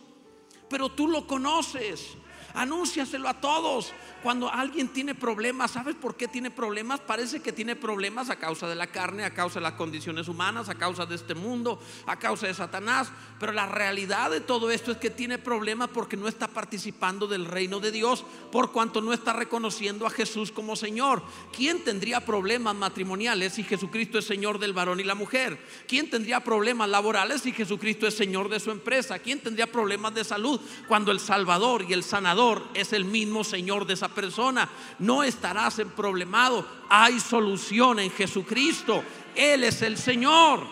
Pero 0.71 0.91
tú 0.91 1.09
lo 1.09 1.27
conoces. 1.27 2.17
Anúnciaselo 2.57 3.29
a 3.29 3.35
todos. 3.35 3.93
Cuando 4.23 4.51
alguien 4.51 4.89
tiene 4.89 5.15
problemas, 5.15 5.73
¿sabes 5.73 5.95
por 5.95 6.17
qué 6.17 6.27
tiene 6.27 6.51
problemas? 6.51 7.01
Parece 7.01 7.41
que 7.41 7.53
tiene 7.53 7.77
problemas 7.77 8.31
a 8.31 8.37
causa 8.37 8.67
de 8.67 8.75
la 8.75 8.87
carne, 8.87 9.25
a 9.25 9.35
causa 9.35 9.61
de 9.61 9.65
las 9.65 9.75
condiciones 9.75 10.27
humanas, 10.27 10.71
a 10.71 10.75
causa 10.75 11.05
de 11.05 11.15
este 11.17 11.35
mundo, 11.35 11.79
a 12.07 12.19
causa 12.19 12.47
de 12.47 12.55
Satanás. 12.55 13.13
Pero 13.39 13.53
la 13.53 13.67
realidad 13.67 14.31
de 14.31 14.41
todo 14.41 14.71
esto 14.71 14.91
es 14.91 14.97
que 14.97 15.11
tiene 15.11 15.37
problemas 15.37 15.91
porque 15.91 16.17
no 16.17 16.29
está 16.29 16.49
participando 16.49 17.27
del 17.27 17.45
reino 17.45 17.79
de 17.79 17.93
Dios, 17.93 18.25
por 18.51 18.73
cuanto 18.73 19.03
no 19.03 19.13
está 19.13 19.35
reconociendo 19.35 20.07
a 20.07 20.11
Jesús 20.11 20.51
como 20.51 20.77
Señor. 20.77 21.23
¿Quién 21.55 21.85
tendría 21.85 22.25
problemas 22.25 22.75
matrimoniales 22.75 23.53
si 23.53 23.65
Jesucristo 23.65 24.19
es 24.19 24.25
Señor 24.25 24.59
del 24.59 24.73
varón 24.73 24.99
y 24.99 25.05
la 25.05 25.15
mujer? 25.15 25.59
¿Quién 25.87 26.09
tendría 26.09 26.41
problemas 26.43 26.89
laborales 26.89 27.43
si 27.43 27.53
Jesucristo 27.53 28.07
es 28.07 28.17
Señor 28.17 28.49
de 28.49 28.61
su 28.61 28.71
empresa? 28.71 29.19
¿Quién 29.19 29.41
tendría 29.41 29.71
problemas 29.71 30.15
de 30.15 30.25
salud 30.25 30.59
cuando 30.89 31.13
el 31.13 31.21
Salvador 31.21 31.85
y 31.87 31.93
el 31.93 32.03
sanador 32.03 32.46
es 32.75 32.93
el 32.93 33.05
mismo 33.05 33.45
Señor 33.45 33.87
de 33.87 33.95
esa 33.95 34.09
persona. 34.09 34.69
No 34.99 35.23
estarás 35.23 35.79
en 35.79 35.91
problemado. 35.91 36.67
Hay 36.89 37.21
solución 37.21 37.99
en 37.99 38.11
Jesucristo. 38.11 39.03
Él 39.35 39.65
es 39.65 39.83
el 39.83 39.97
Señor. 39.97 40.67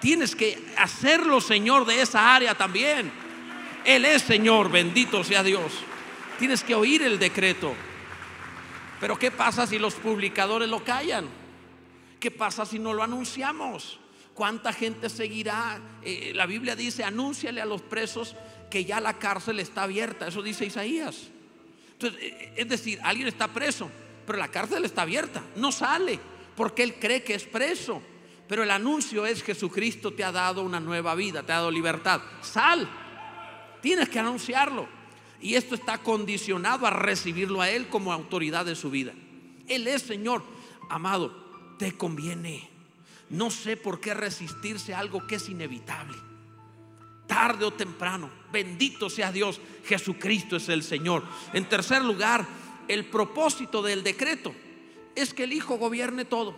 Tienes 0.00 0.34
que 0.34 0.72
hacerlo 0.76 1.40
Señor 1.40 1.84
de 1.86 2.00
esa 2.00 2.34
área 2.34 2.54
también. 2.54 3.10
Él 3.84 4.04
es 4.04 4.22
Señor, 4.22 4.70
bendito 4.70 5.24
sea 5.24 5.42
Dios. 5.42 5.72
Tienes 6.38 6.62
que 6.62 6.74
oír 6.74 7.02
el 7.02 7.18
decreto. 7.18 7.74
Pero 9.00 9.18
¿qué 9.18 9.30
pasa 9.30 9.66
si 9.66 9.78
los 9.78 9.94
publicadores 9.94 10.68
lo 10.68 10.82
callan? 10.82 11.26
¿Qué 12.20 12.30
pasa 12.30 12.66
si 12.66 12.78
no 12.78 12.92
lo 12.92 13.02
anunciamos? 13.02 13.98
¿Cuánta 14.38 14.72
gente 14.72 15.10
seguirá? 15.10 15.80
Eh, 16.00 16.30
la 16.32 16.46
Biblia 16.46 16.76
dice, 16.76 17.02
anúnciale 17.02 17.60
a 17.60 17.66
los 17.66 17.82
presos 17.82 18.36
que 18.70 18.84
ya 18.84 19.00
la 19.00 19.18
cárcel 19.18 19.58
está 19.58 19.82
abierta. 19.82 20.28
Eso 20.28 20.42
dice 20.42 20.64
Isaías. 20.64 21.26
Entonces, 21.94 22.22
eh, 22.22 22.52
es 22.54 22.68
decir, 22.68 23.00
alguien 23.02 23.26
está 23.26 23.48
preso, 23.48 23.90
pero 24.24 24.38
la 24.38 24.46
cárcel 24.46 24.84
está 24.84 25.02
abierta. 25.02 25.42
No 25.56 25.72
sale 25.72 26.20
porque 26.54 26.84
él 26.84 27.00
cree 27.00 27.24
que 27.24 27.34
es 27.34 27.42
preso. 27.42 28.00
Pero 28.46 28.62
el 28.62 28.70
anuncio 28.70 29.26
es 29.26 29.42
Jesucristo 29.42 30.12
te 30.12 30.22
ha 30.22 30.30
dado 30.30 30.62
una 30.62 30.78
nueva 30.78 31.16
vida, 31.16 31.42
te 31.42 31.50
ha 31.50 31.56
dado 31.56 31.72
libertad. 31.72 32.20
Sal. 32.40 32.88
Tienes 33.82 34.08
que 34.08 34.20
anunciarlo. 34.20 34.86
Y 35.40 35.56
esto 35.56 35.74
está 35.74 35.98
condicionado 35.98 36.86
a 36.86 36.90
recibirlo 36.90 37.60
a 37.60 37.70
Él 37.70 37.88
como 37.88 38.12
autoridad 38.12 38.64
de 38.64 38.76
su 38.76 38.88
vida. 38.88 39.14
Él 39.66 39.88
es 39.88 40.02
Señor. 40.02 40.44
Amado, 40.88 41.74
te 41.76 41.90
conviene. 41.90 42.77
No 43.30 43.50
sé 43.50 43.76
por 43.76 44.00
qué 44.00 44.14
resistirse 44.14 44.94
a 44.94 44.98
algo 44.98 45.26
que 45.26 45.36
es 45.36 45.48
inevitable 45.48 46.16
tarde 47.28 47.64
o 47.64 47.70
temprano. 47.70 48.28
Bendito 48.50 49.08
sea 49.08 49.30
Dios, 49.30 49.60
Jesucristo 49.84 50.56
es 50.56 50.68
el 50.68 50.82
Señor. 50.82 51.22
En 51.52 51.68
tercer 51.68 52.02
lugar, 52.02 52.44
el 52.88 53.04
propósito 53.04 53.82
del 53.82 54.02
decreto 54.02 54.52
es 55.14 55.32
que 55.32 55.44
el 55.44 55.52
Hijo 55.52 55.76
gobierne 55.76 56.24
todo. 56.24 56.56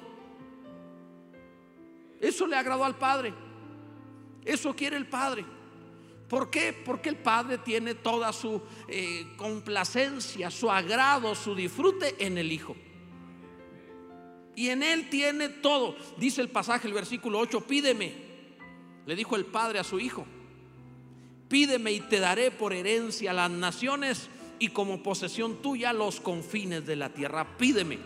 Eso 2.21 2.47
le 2.47 2.57
agradó 2.57 2.85
al 2.85 2.97
Padre. 2.97 3.35
Eso 4.45 4.75
quiere 4.75 4.97
el 4.97 5.07
Padre. 5.07 5.45
¿Por 6.29 6.49
qué? 6.49 6.73
Porque 6.73 7.09
el 7.09 7.17
Padre 7.17 7.59
tiene 7.59 7.97
toda 7.97 8.33
su 8.33 8.63
eh, 8.87 9.27
complacencia, 9.37 10.51
su 10.51 10.71
agrado, 10.71 11.35
su 11.35 11.55
disfrute 11.55 12.15
en 12.25 12.39
el 12.39 12.53
Hijo. 12.53 12.77
Y 14.61 14.69
en 14.69 14.83
Él 14.83 15.09
tiene 15.09 15.49
todo. 15.49 15.97
Dice 16.19 16.43
el 16.43 16.51
pasaje, 16.51 16.87
el 16.87 16.93
versículo 16.93 17.39
8, 17.39 17.63
pídeme. 17.63 18.13
Le 19.07 19.17
dijo 19.17 19.35
el 19.35 19.47
Padre 19.47 19.79
a 19.79 19.85
su 19.85 19.99
Hijo. 19.99 20.27
Pídeme 21.49 21.93
y 21.93 22.01
te 22.01 22.21
daré 22.21 22.51
por 22.51 22.75
herencia 22.75 23.33
las 23.33 23.51
naciones 23.51 24.29
y 24.59 24.69
como 24.69 25.03
posesión 25.03 25.63
tuya 25.63 25.95
los 25.95 26.21
confines 26.21 26.85
de 26.85 26.95
la 26.95 27.09
tierra. 27.09 27.57
Pídeme. 27.57 28.01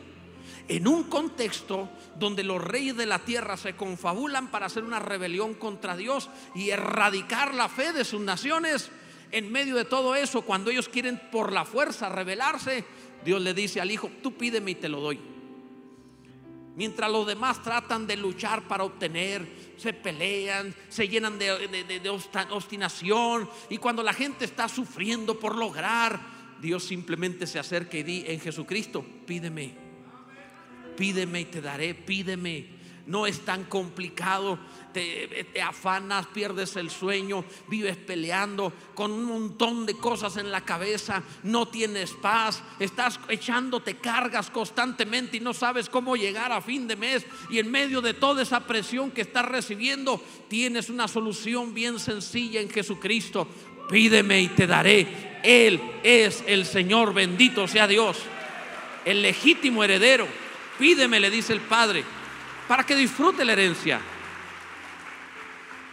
En 0.68 0.86
un 0.86 1.02
contexto 1.02 1.88
donde 2.20 2.44
los 2.44 2.62
reyes 2.62 2.96
de 2.96 3.06
la 3.06 3.18
tierra 3.18 3.56
se 3.56 3.74
confabulan 3.74 4.52
para 4.52 4.66
hacer 4.66 4.84
una 4.84 5.00
rebelión 5.00 5.54
contra 5.54 5.96
Dios 5.96 6.30
y 6.54 6.70
erradicar 6.70 7.52
la 7.52 7.68
fe 7.68 7.92
de 7.92 8.04
sus 8.04 8.20
naciones, 8.20 8.92
en 9.32 9.50
medio 9.50 9.74
de 9.74 9.86
todo 9.86 10.14
eso, 10.14 10.42
cuando 10.42 10.70
ellos 10.70 10.88
quieren 10.88 11.20
por 11.32 11.50
la 11.50 11.64
fuerza 11.64 12.10
rebelarse, 12.10 12.84
Dios 13.24 13.42
le 13.42 13.54
dice 13.54 13.80
al 13.80 13.90
hijo, 13.90 14.08
tú 14.22 14.34
pídeme 14.34 14.70
y 14.70 14.74
te 14.76 14.88
lo 14.88 15.00
doy. 15.00 15.33
Mientras 16.76 17.10
los 17.10 17.26
demás 17.26 17.62
tratan 17.62 18.06
de 18.06 18.16
luchar 18.16 18.66
para 18.66 18.84
obtener, 18.84 19.46
se 19.76 19.92
pelean, 19.92 20.74
se 20.88 21.08
llenan 21.08 21.38
de, 21.38 22.10
obstinación. 22.50 23.48
Y 23.70 23.78
cuando 23.78 24.02
la 24.02 24.12
gente 24.12 24.44
está 24.44 24.68
sufriendo 24.68 25.38
por 25.38 25.54
lograr, 25.56 26.18
Dios 26.60 26.84
simplemente 26.84 27.46
se 27.46 27.58
acerca 27.58 27.96
y 27.96 28.02
di 28.02 28.24
en 28.26 28.40
Jesucristo, 28.40 29.04
pídeme, 29.26 29.74
pídeme 30.96 31.40
y 31.42 31.44
te 31.44 31.60
daré, 31.60 31.94
pídeme. 31.94 32.83
No 33.06 33.26
es 33.26 33.40
tan 33.40 33.64
complicado 33.64 34.58
te, 34.94 35.46
afanas, 35.60 36.26
pierdes 36.28 36.76
el 36.76 36.88
sueño, 36.88 37.44
vives 37.68 37.96
peleando 37.96 38.72
con 38.94 39.10
un 39.10 39.24
montón 39.24 39.84
de 39.84 39.94
cosas 39.94 40.38
en 40.38 40.50
la 40.50 40.62
cabeza, 40.62 41.22
no 41.42 41.66
tienes 41.66 42.12
paz, 42.12 42.62
estás 42.78 43.20
echándote 43.28 43.96
cargas 43.96 44.50
constantemente 44.50 45.36
y 45.36 45.40
no 45.40 45.52
sabes 45.52 45.90
cómo 45.90 46.16
llegar 46.16 46.52
a 46.52 46.62
fin 46.62 46.86
de 46.86 46.96
mes 46.96 47.26
y 47.50 47.58
en 47.58 47.70
medio 47.70 48.00
de 48.00 48.14
toda 48.14 48.42
esa 48.42 48.60
presión 48.60 49.10
que 49.10 49.22
estás 49.22 49.44
recibiendo, 49.44 50.22
tienes 50.48 50.88
una 50.88 51.08
solución 51.08 51.74
bien 51.74 51.98
sencilla 51.98 52.60
en 52.60 52.70
Jesucristo. 52.70 53.46
Pídeme 53.90 54.40
y 54.40 54.48
te 54.48 54.66
daré. 54.66 55.40
Él 55.42 55.78
es 56.02 56.42
el 56.46 56.64
Señor, 56.64 57.12
bendito 57.12 57.68
sea 57.68 57.86
Dios, 57.86 58.16
el 59.04 59.20
legítimo 59.20 59.84
heredero. 59.84 60.26
Pídeme, 60.78 61.20
le 61.20 61.30
dice 61.30 61.52
el 61.52 61.60
Padre, 61.60 62.02
para 62.68 62.84
que 62.84 62.96
disfrute 62.96 63.44
la 63.44 63.52
herencia. 63.52 64.00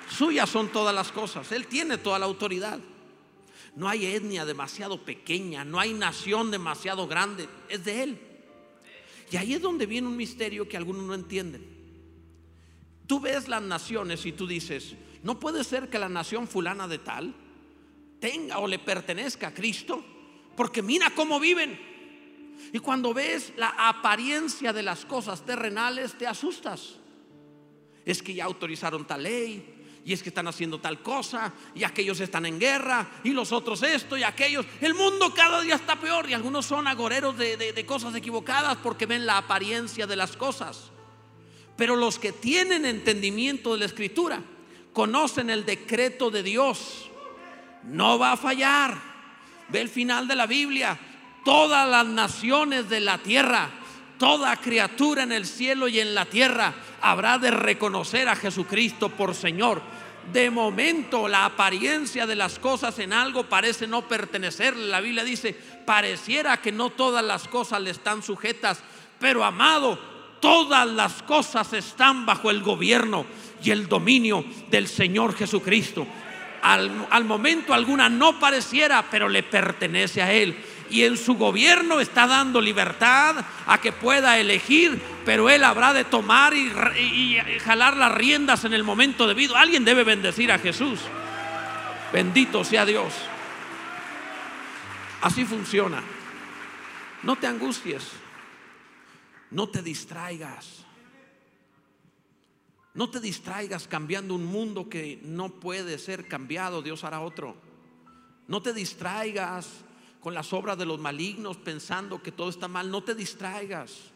Suyas 0.10 0.49
son 0.49 0.69
todas 0.69 0.93
las 0.93 1.12
cosas. 1.12 1.51
Él 1.51 1.67
tiene 1.67 1.97
toda 1.97 2.19
la 2.19 2.25
autoridad. 2.25 2.79
No 3.75 3.88
hay 3.88 4.05
etnia 4.05 4.45
demasiado 4.45 5.03
pequeña, 5.03 5.63
no 5.63 5.79
hay 5.79 5.93
nación 5.93 6.51
demasiado 6.51 7.07
grande. 7.07 7.47
Es 7.69 7.86
de 7.86 8.03
Él. 8.03 8.21
Y 9.31 9.38
ahí 9.38 9.53
es 9.53 9.62
donde 9.62 9.86
viene 9.86 10.07
un 10.07 10.17
misterio 10.17 10.67
que 10.67 10.75
algunos 10.75 11.03
no 11.03 11.13
entienden. 11.13 11.65
Tú 13.07 13.19
ves 13.19 13.47
las 13.47 13.62
naciones 13.62 14.25
y 14.25 14.34
tú 14.34 14.45
dices, 14.45 14.95
no 15.23 15.39
puede 15.39 15.63
ser 15.63 15.89
que 15.89 15.99
la 15.99 16.10
nación 16.10 16.47
fulana 16.47 16.88
de 16.88 16.99
tal 16.99 17.34
tenga 18.19 18.60
o 18.60 18.67
le 18.67 18.79
pertenezca 18.79 19.47
a 19.47 19.53
Cristo, 19.53 20.03
porque 20.55 20.81
mira 20.81 21.12
cómo 21.15 21.39
viven. 21.39 21.90
Y 22.74 22.80
cuando 22.80 23.13
ves 23.13 23.54
la 23.58 23.69
apariencia 23.69 24.74
de 24.74 24.84
las 24.84 25.06
cosas 25.06 25.45
terrenales, 25.45 26.17
te 26.17 26.28
asustas. 26.28 26.95
Es 28.06 28.21
que 28.21 28.34
ya 28.34 28.45
autorizaron 28.45 29.06
tal 29.06 29.24
ley, 29.24 29.82
y 30.04 30.13
es 30.13 30.24
que 30.24 30.30
están 30.30 30.47
haciendo 30.47 30.80
tal 30.80 31.04
cosa, 31.04 31.54
y 31.76 31.84
aquellos 31.84 32.19
están 32.19 32.45
en 32.45 32.60
guerra, 32.60 33.10
y 33.24 33.32
los 33.32 33.52
otros 33.52 33.84
esto 33.84 34.17
y 34.17 34.24
aquellos. 34.24 34.65
El 34.80 34.93
mundo 34.93 35.34
cada 35.34 35.62
día 35.62 35.76
está 35.76 36.00
peor, 36.00 36.30
y 36.30 36.34
algunos 36.34 36.65
son 36.65 36.88
agoreros 36.88 37.38
de, 37.38 37.58
de 37.58 37.86
cosas 37.86 38.15
equivocadas 38.15 38.78
porque 38.78 39.06
ven 39.06 39.26
la 39.26 39.38
apariencia 39.38 40.08
de 40.08 40.15
las 40.15 40.36
cosas. 40.36 40.91
Pero 41.78 41.95
los 41.95 42.19
que 42.19 42.32
tienen 42.32 42.86
entendimiento 42.86 43.74
de 43.74 43.80
la 43.80 43.86
escritura, 43.86 44.41
conocen 44.93 45.50
el 45.50 45.65
decreto 45.65 46.32
de 46.32 46.43
Dios, 46.43 47.10
no 47.84 48.19
va 48.19 48.34
a 48.34 48.38
fallar. 48.38 49.12
Ve 49.69 49.82
el 49.82 49.89
final 49.89 50.28
de 50.28 50.36
la 50.36 50.47
Biblia, 50.47 51.00
todas 51.43 51.88
las 51.89 52.06
naciones 52.06 52.89
de 52.89 52.99
la 52.99 53.17
tierra, 53.17 53.69
toda 54.17 54.56
criatura 54.58 55.23
en 55.23 55.32
el 55.32 55.45
cielo 55.45 55.88
y 55.88 55.99
en 55.99 56.13
la 56.13 56.25
tierra 56.25 56.73
habrá 57.01 57.38
de 57.38 57.51
reconocer 57.51 58.30
a 58.30 58.36
Jesucristo 58.36 59.10
por 59.10 59.34
Señor. 59.34 59.82
De 60.32 60.51
momento 60.51 61.27
la 61.27 61.45
apariencia 61.45 62.27
de 62.27 62.36
las 62.36 62.60
cosas 62.60 62.99
en 62.99 63.12
algo 63.12 63.45
parece 63.45 63.88
no 63.88 64.08
pertenecerle. 64.08 64.88
La 64.88 65.01
Biblia 65.01 65.23
dice, 65.23 65.58
pareciera 65.86 66.58
que 66.58 66.71
no 66.71 66.91
todas 66.91 67.25
las 67.25 67.47
cosas 67.47 67.82
le 67.82 67.89
están 67.89 68.21
sujetas, 68.21 68.84
pero 69.19 69.43
amado, 69.43 69.97
todas 70.39 70.88
las 70.88 71.23
cosas 71.23 71.73
están 71.73 72.25
bajo 72.25 72.51
el 72.51 72.62
gobierno 72.62 73.25
y 73.63 73.71
el 73.71 73.88
dominio 73.88 74.45
del 74.69 74.88
Señor 74.88 75.36
Jesucristo. 75.36 76.06
Al, 76.62 77.08
al 77.10 77.25
momento 77.25 77.73
alguna 77.73 78.08
no 78.08 78.39
pareciera, 78.39 79.04
pero 79.10 79.27
le 79.27 79.41
pertenece 79.41 80.21
a 80.21 80.32
Él 80.32 80.56
y 80.91 81.06
en 81.06 81.17
su 81.17 81.36
gobierno 81.36 82.01
está 82.01 82.27
dando 82.27 82.60
libertad 82.60 83.45
a 83.65 83.80
que 83.80 83.93
pueda 83.93 84.38
elegir, 84.38 85.01
pero 85.25 85.49
él 85.49 85.63
habrá 85.63 85.93
de 85.93 86.04
tomar 86.04 86.54
y, 86.54 86.69
jalar 87.63 87.95
las 87.95 88.13
riendas 88.13 88.65
en 88.65 88.73
el 88.73 88.84
momento 88.84 89.25
debido. 89.25 89.56
Alguien 89.56 89.86
debe 89.86 90.04
bendecir 90.04 90.51
a 90.51 90.60
Jesús. 90.60 90.99
Bendito 92.12 92.65
sea 92.65 92.86
Dios. 92.86 93.13
Así 95.21 95.45
funciona. 95.45 96.04
No 97.23 97.38
te 97.38 97.47
angusties. 97.47 98.04
No 99.49 99.69
te 99.69 99.82
distraigas. 99.82 100.86
No 102.93 103.10
te 103.10 103.21
distraigas 103.21 103.88
cambiando 103.88 104.36
un 104.36 104.45
mundo 104.45 104.89
que 104.89 105.21
no 105.23 105.49
puede 105.49 105.97
ser 105.97 106.27
cambiado. 106.27 106.82
Dios 106.82 107.06
hará 107.06 107.21
otro. 107.21 107.56
No 108.47 108.62
te 108.62 108.73
distraigas 108.73 109.86
con 110.21 110.34
las 110.36 110.53
obras 110.53 110.77
de 110.77 110.86
los 110.86 110.99
malignos 110.99 111.57
pensando 111.57 112.21
que 112.21 112.31
todo 112.31 112.49
está 112.49 112.67
mal. 112.67 112.89
No 112.89 113.03
te 113.03 113.15
distraigas. 113.15 114.12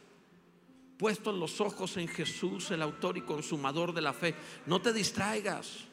Puestos 0.97 1.35
los 1.35 1.59
ojos 1.59 1.97
en 1.97 2.07
Jesús, 2.07 2.71
el 2.71 2.81
autor 2.81 3.17
y 3.17 3.21
consumador 3.21 3.93
de 3.93 4.01
la 4.01 4.13
fe. 4.13 4.35
No 4.65 4.81
te 4.81 4.93
distraigas. 4.93 5.85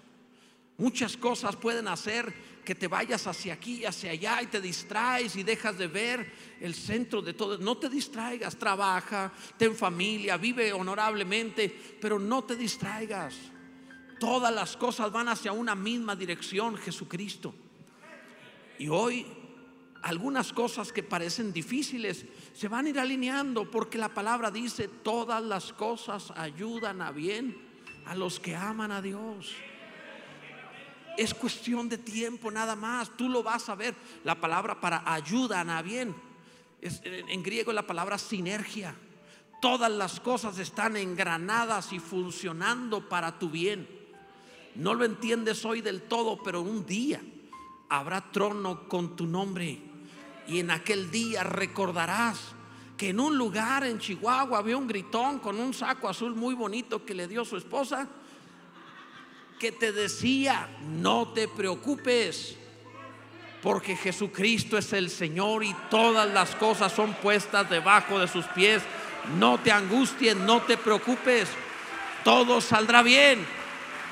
Muchas 0.77 1.17
cosas 1.17 1.57
pueden 1.57 1.89
hacer 1.89 2.33
que 2.65 2.75
te 2.75 2.87
vayas 2.87 3.27
hacia 3.27 3.55
aquí 3.55 3.85
hacia 3.85 4.13
allá 4.13 4.41
y 4.43 4.47
te 4.47 4.61
distraes 4.61 5.35
y 5.35 5.43
dejas 5.43 5.77
de 5.79 5.87
ver 5.89 6.33
el 6.61 6.75
centro 6.75 7.23
de 7.23 7.33
todo. 7.33 7.59
No 7.59 7.77
te 7.79 7.89
distraigas, 7.89 8.57
trabaja, 8.57 9.33
ten 9.57 9.75
familia, 9.75 10.37
vive 10.37 10.73
honorablemente, 10.73 11.69
pero 12.01 12.19
no 12.19 12.45
te 12.45 12.55
distraigas. 12.55 13.35
Todas 14.21 14.55
las 14.55 14.77
cosas 14.77 15.11
van 15.11 15.29
hacia 15.29 15.53
una 15.53 15.75
misma 15.75 16.15
dirección, 16.15 16.77
Jesucristo. 16.77 17.55
Y 18.79 18.89
hoy 18.89 19.27
algunas 20.03 20.53
cosas 20.53 20.93
que 20.93 21.05
parecen 21.05 21.53
difíciles 21.53 22.27
se 22.53 22.69
van 22.69 22.87
a 22.87 22.89
ir 22.91 22.99
alineando 22.99 23.71
porque 23.71 23.99
la 23.99 24.09
palabra 24.09 24.51
dice, 24.51 24.89
todas 24.89 25.43
las 25.43 25.73
cosas 25.73 26.33
ayudan 26.37 27.01
a 27.01 27.13
bien 27.13 27.57
a 28.07 28.17
los 28.17 28.41
que 28.41 28.57
aman 28.57 28.91
a 28.91 29.01
Dios. 29.01 29.53
Es 31.17 31.35
cuestión 31.35 31.89
de 31.89 31.99
tiempo 31.99 32.51
nada 32.51 32.75
más, 32.75 33.17
tú 33.17 33.29
lo 33.29 33.45
vas 33.45 33.69
a 33.69 33.77
ver. 33.77 33.95
La 34.25 34.41
palabra 34.41 34.81
para 34.81 35.03
ayudan 35.07 35.71
a 35.71 35.83
bien, 35.83 36.15
es, 36.81 37.01
en 37.05 37.43
griego 37.43 37.73
la 37.73 37.87
palabra 37.87 38.19
sinergia. 38.19 38.97
Todas 39.61 39.93
las 39.93 40.19
cosas 40.19 40.59
están 40.59 40.97
engranadas 40.97 41.93
y 41.93 42.01
funcionando 42.01 43.09
para 43.09 43.39
tu 43.39 43.51
bien. 43.51 43.87
No 44.75 44.95
lo 44.95 45.05
entiendes 45.05 45.65
hoy 45.65 45.81
del 45.81 46.03
todo, 46.03 46.43
pero 46.43 46.61
un 46.61 46.85
día 46.85 47.21
habrá 47.89 48.33
trono 48.33 48.89
con 48.89 49.15
tu 49.15 49.27
nombre 49.27 49.92
y 50.47 50.61
en 50.61 50.71
aquel 50.71 51.11
día 51.11 51.43
recordarás 51.43 52.39
que 52.97 53.11
en 53.11 53.21
un 53.21 53.37
lugar 53.37 53.85
en 53.85 53.99
Chihuahua 53.99 54.59
había 54.59 54.77
un 54.77 54.87
gritón 54.87 55.39
con 55.39 55.59
un 55.59 55.75
saco 55.75 56.09
azul 56.09 56.35
muy 56.35 56.55
bonito 56.55 57.05
que 57.05 57.15
le 57.15 57.27
dio 57.27 57.45
su 57.45 57.57
esposa, 57.57 58.09
que 59.59 59.73
te 59.73 59.93
decía, 59.93 60.69
no 60.89 61.29
te 61.29 61.49
preocupes, 61.49 62.57
porque 63.63 63.97
Jesucristo 63.97 64.77
es 64.77 64.93
el 64.93 65.09
Señor 65.09 65.63
y 65.63 65.75
todas 65.89 66.29
las 66.31 66.55
cosas 66.57 66.93
son 66.93 67.15
puestas 67.15 67.71
debajo 67.71 68.19
de 68.19 68.27
sus 68.27 68.45
pies. 68.47 68.83
No 69.39 69.59
te 69.59 69.71
angusties, 69.71 70.37
no 70.37 70.63
te 70.63 70.77
preocupes, 70.77 71.49
todo 72.25 72.61
saldrá 72.61 73.03
bien. 73.03 73.47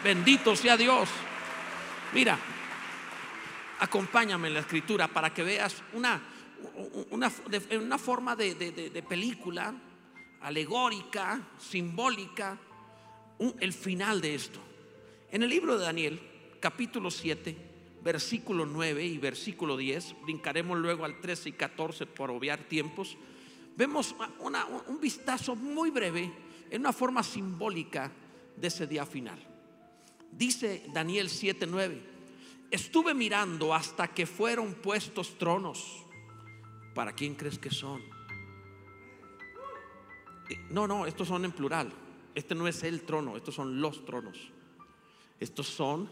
Bendito 0.05 0.55
sea 0.55 0.77
Dios. 0.77 1.09
Mira, 2.13 2.39
acompáñame 3.81 4.49
en 4.49 4.55
la 4.55 4.61
escritura 4.61 5.09
para 5.09 5.33
que 5.33 5.43
veas 5.43 5.83
una, 5.95 6.23
una, 7.11 7.33
una 7.79 7.99
forma 7.99 8.37
de, 8.37 8.55
de, 8.55 9.03
película 9.03 9.75
alegórica, 10.43 11.49
simbólica, 11.59 12.59
el 13.59 13.73
final 13.73 14.21
de 14.21 14.35
esto. 14.35 14.61
En 15.31 15.43
el 15.43 15.49
libro 15.49 15.79
de 15.79 15.85
Daniel, 15.85 16.21
capítulo 16.61 17.11
7, 17.11 17.57
versículo 18.05 18.67
9 18.67 19.05
y 19.05 19.19
versículo 19.19 19.77
10, 19.77 20.23
brincaremos 20.23 20.79
luego 20.79 21.07
al 21.07 21.21
13 21.21 21.49
y 21.49 21.53
14 21.53 22.07
por 22.07 22.31
obviar 22.31 22.61
tiempos, 22.65 23.17
vemos 23.77 24.15
un 24.89 25.01
vistazo 25.01 25.57
muy 25.57 25.91
breve 25.91 26.31
en 26.69 26.83
una 26.83 26.93
forma 26.93 27.23
simbólica 27.23 28.13
de 28.57 28.69
ese 28.69 28.87
día 28.87 29.07
final. 29.07 29.39
Dice 30.31 30.85
Daniel 30.93 31.31
7, 31.31 31.67
9 31.67 32.10
estuve 32.71 33.15
mirando 33.15 33.75
hasta 33.75 34.09
que 34.09 34.27
fueron 34.27 34.75
puestos 34.75 35.37
tronos. 35.39 36.05
¿Para 36.95 37.13
quién 37.13 37.35
crees 37.35 37.59
que 37.59 37.71
son? 37.71 38.01
Eh, 40.49 40.59
no, 40.71 40.87
no, 40.87 41.07
estos 41.07 41.29
son 41.29 41.45
en 41.45 41.53
plural. 41.53 41.93
Este 42.35 42.55
no 42.55 42.69
es 42.69 42.83
el 42.83 43.03
trono, 43.03 43.37
estos 43.37 43.55
son 43.55 43.81
los 43.81 44.05
tronos. 44.05 44.39
Estos 45.39 45.67
son 45.67 46.09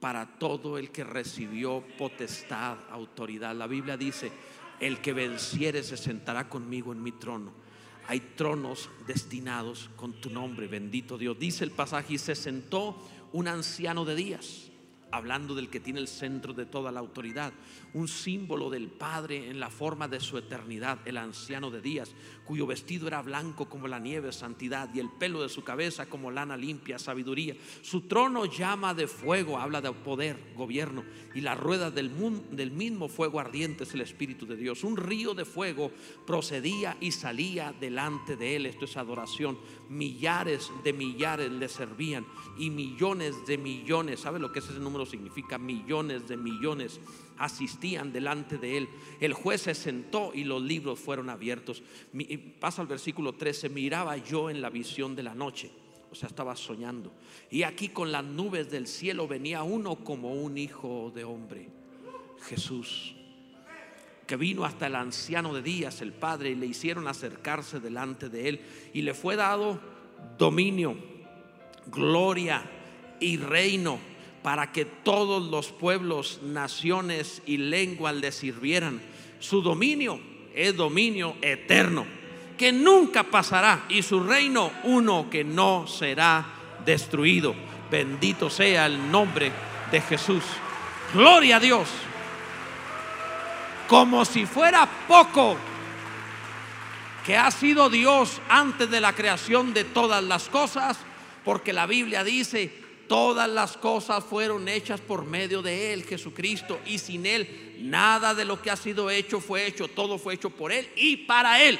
para 0.00 0.38
todo 0.38 0.78
el 0.78 0.90
que 0.90 1.04
recibió 1.04 1.84
potestad, 1.96 2.76
autoridad. 2.90 3.54
La 3.54 3.66
Biblia 3.66 3.96
dice, 3.96 4.32
el 4.80 5.00
que 5.00 5.12
venciere 5.12 5.82
se 5.82 5.96
sentará 5.96 6.48
conmigo 6.48 6.92
en 6.92 7.02
mi 7.02 7.12
trono. 7.12 7.52
Hay 8.08 8.20
tronos 8.36 8.90
destinados 9.06 9.90
con 9.96 10.20
tu 10.20 10.28
nombre, 10.28 10.66
bendito 10.66 11.16
Dios. 11.16 11.38
Dice 11.38 11.62
el 11.64 11.70
pasaje, 11.70 12.14
y 12.14 12.18
se 12.18 12.34
sentó 12.34 12.96
un 13.32 13.46
anciano 13.46 14.04
de 14.04 14.16
días 14.16 14.71
hablando 15.12 15.54
del 15.54 15.68
que 15.68 15.78
tiene 15.78 16.00
el 16.00 16.08
centro 16.08 16.52
de 16.54 16.66
toda 16.66 16.90
la 16.90 17.00
autoridad, 17.00 17.52
un 17.94 18.08
símbolo 18.08 18.70
del 18.70 18.88
Padre 18.88 19.50
en 19.50 19.60
la 19.60 19.70
forma 19.70 20.08
de 20.08 20.20
su 20.20 20.38
eternidad, 20.38 20.98
el 21.04 21.18
anciano 21.18 21.70
de 21.70 21.82
días, 21.82 22.14
cuyo 22.44 22.66
vestido 22.66 23.06
era 23.06 23.22
blanco 23.22 23.68
como 23.68 23.86
la 23.86 23.98
nieve, 23.98 24.32
santidad, 24.32 24.92
y 24.94 25.00
el 25.00 25.10
pelo 25.10 25.42
de 25.42 25.48
su 25.48 25.62
cabeza 25.62 26.06
como 26.06 26.30
lana 26.30 26.56
limpia, 26.56 26.98
sabiduría. 26.98 27.54
Su 27.82 28.02
trono 28.02 28.46
llama 28.46 28.94
de 28.94 29.06
fuego, 29.06 29.58
habla 29.58 29.80
de 29.80 29.92
poder, 29.92 30.38
gobierno, 30.56 31.04
y 31.34 31.42
la 31.42 31.54
rueda 31.54 31.90
del, 31.90 32.10
del 32.50 32.70
mismo 32.70 33.08
fuego 33.08 33.38
ardiente 33.38 33.84
es 33.84 33.94
el 33.94 34.00
Espíritu 34.00 34.46
de 34.46 34.56
Dios. 34.56 34.82
Un 34.82 34.96
río 34.96 35.34
de 35.34 35.44
fuego 35.44 35.92
procedía 36.26 36.96
y 37.00 37.12
salía 37.12 37.74
delante 37.78 38.36
de 38.36 38.56
él, 38.56 38.66
esto 38.66 38.86
es 38.86 38.96
adoración. 38.96 39.58
Millares 39.88 40.70
de 40.84 40.92
millares 40.92 41.50
le 41.50 41.68
servían 41.68 42.26
y 42.58 42.70
millones 42.70 43.34
de 43.46 43.58
millones, 43.58 44.20
¿sabe 44.20 44.38
lo 44.38 44.52
que 44.52 44.60
ese 44.60 44.72
número 44.74 45.01
significa? 45.06 45.58
Millones 45.58 46.28
de 46.28 46.36
millones 46.36 47.00
asistían 47.38 48.12
delante 48.12 48.58
de 48.58 48.78
él. 48.78 48.88
El 49.20 49.32
juez 49.32 49.62
se 49.62 49.74
sentó 49.74 50.32
y 50.34 50.44
los 50.44 50.62
libros 50.62 50.98
fueron 50.98 51.30
abiertos. 51.30 51.82
Pasa 52.60 52.82
al 52.82 52.88
versículo 52.88 53.34
13, 53.34 53.68
miraba 53.68 54.16
yo 54.16 54.50
en 54.50 54.60
la 54.60 54.70
visión 54.70 55.16
de 55.16 55.22
la 55.22 55.34
noche, 55.34 55.70
o 56.10 56.14
sea, 56.14 56.28
estaba 56.28 56.54
soñando. 56.56 57.12
Y 57.50 57.64
aquí 57.64 57.88
con 57.88 58.12
las 58.12 58.24
nubes 58.24 58.70
del 58.70 58.86
cielo 58.86 59.26
venía 59.26 59.62
uno 59.62 59.96
como 59.96 60.32
un 60.32 60.56
hijo 60.58 61.12
de 61.14 61.24
hombre, 61.24 61.68
Jesús, 62.42 63.14
que 64.26 64.36
vino 64.36 64.64
hasta 64.64 64.86
el 64.86 64.94
anciano 64.94 65.52
de 65.52 65.62
días, 65.62 66.00
el 66.00 66.12
Padre, 66.12 66.50
y 66.50 66.54
le 66.54 66.66
hicieron 66.66 67.08
acercarse 67.08 67.80
delante 67.80 68.28
de 68.28 68.48
él. 68.48 68.60
Y 68.92 69.02
le 69.02 69.14
fue 69.14 69.36
dado 69.36 69.80
dominio, 70.38 70.96
gloria 71.86 72.62
y 73.20 73.36
reino 73.36 74.11
para 74.42 74.72
que 74.72 74.84
todos 74.84 75.50
los 75.50 75.70
pueblos, 75.72 76.40
naciones 76.42 77.42
y 77.46 77.58
lenguas 77.58 78.14
le 78.16 78.32
sirvieran. 78.32 79.00
Su 79.38 79.62
dominio 79.62 80.20
es 80.54 80.76
dominio 80.76 81.36
eterno, 81.40 82.04
que 82.58 82.72
nunca 82.72 83.24
pasará, 83.24 83.84
y 83.88 84.02
su 84.02 84.20
reino 84.20 84.70
uno 84.84 85.28
que 85.30 85.44
no 85.44 85.86
será 85.86 86.44
destruido. 86.84 87.54
Bendito 87.90 88.50
sea 88.50 88.86
el 88.86 89.10
nombre 89.10 89.52
de 89.90 90.00
Jesús. 90.00 90.42
Gloria 91.14 91.56
a 91.56 91.60
Dios. 91.60 91.88
Como 93.86 94.24
si 94.24 94.46
fuera 94.46 94.88
poco 95.06 95.56
que 97.24 97.36
ha 97.36 97.50
sido 97.50 97.88
Dios 97.90 98.40
antes 98.48 98.90
de 98.90 99.00
la 99.00 99.12
creación 99.12 99.74
de 99.74 99.84
todas 99.84 100.24
las 100.24 100.48
cosas, 100.48 100.98
porque 101.44 101.72
la 101.72 101.86
Biblia 101.86 102.24
dice, 102.24 102.81
Todas 103.12 103.46
las 103.46 103.76
cosas 103.76 104.24
fueron 104.24 104.66
hechas 104.68 104.98
por 104.98 105.26
medio 105.26 105.60
de 105.60 105.92
Él, 105.92 106.04
Jesucristo, 106.04 106.80
y 106.86 106.96
sin 106.96 107.26
Él 107.26 107.76
nada 107.80 108.32
de 108.32 108.46
lo 108.46 108.62
que 108.62 108.70
ha 108.70 108.76
sido 108.76 109.10
hecho 109.10 109.38
fue 109.38 109.66
hecho, 109.66 109.86
todo 109.86 110.16
fue 110.16 110.32
hecho 110.32 110.48
por 110.48 110.72
Él 110.72 110.88
y 110.96 111.18
para 111.18 111.62
Él. 111.62 111.78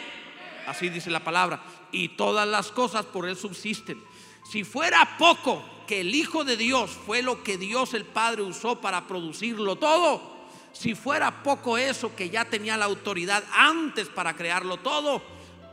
Así 0.67 0.91
dice 0.91 1.09
la 1.09 1.25
palabra. 1.25 1.65
Y 1.91 2.09
todas 2.09 2.47
las 2.47 2.71
cosas 2.71 3.07
por 3.07 3.27
Él 3.27 3.35
subsisten. 3.35 3.99
Si 4.45 4.63
fuera 4.63 5.17
poco 5.17 5.65
que 5.87 6.03
el 6.03 6.15
Hijo 6.15 6.45
de 6.45 6.59
Dios 6.59 6.91
fue 6.91 7.23
lo 7.23 7.43
que 7.43 7.57
Dios 7.57 7.95
el 7.95 8.05
Padre 8.05 8.43
usó 8.43 8.83
para 8.83 9.07
producirlo 9.07 9.77
todo, 9.77 10.37
si 10.73 10.95
fuera 10.95 11.43
poco 11.43 11.79
eso 11.79 12.15
que 12.15 12.29
ya 12.29 12.45
tenía 12.45 12.77
la 12.77 12.85
autoridad 12.85 13.43
antes 13.55 14.11
para 14.11 14.37
crearlo 14.37 14.77
todo, 14.77 15.23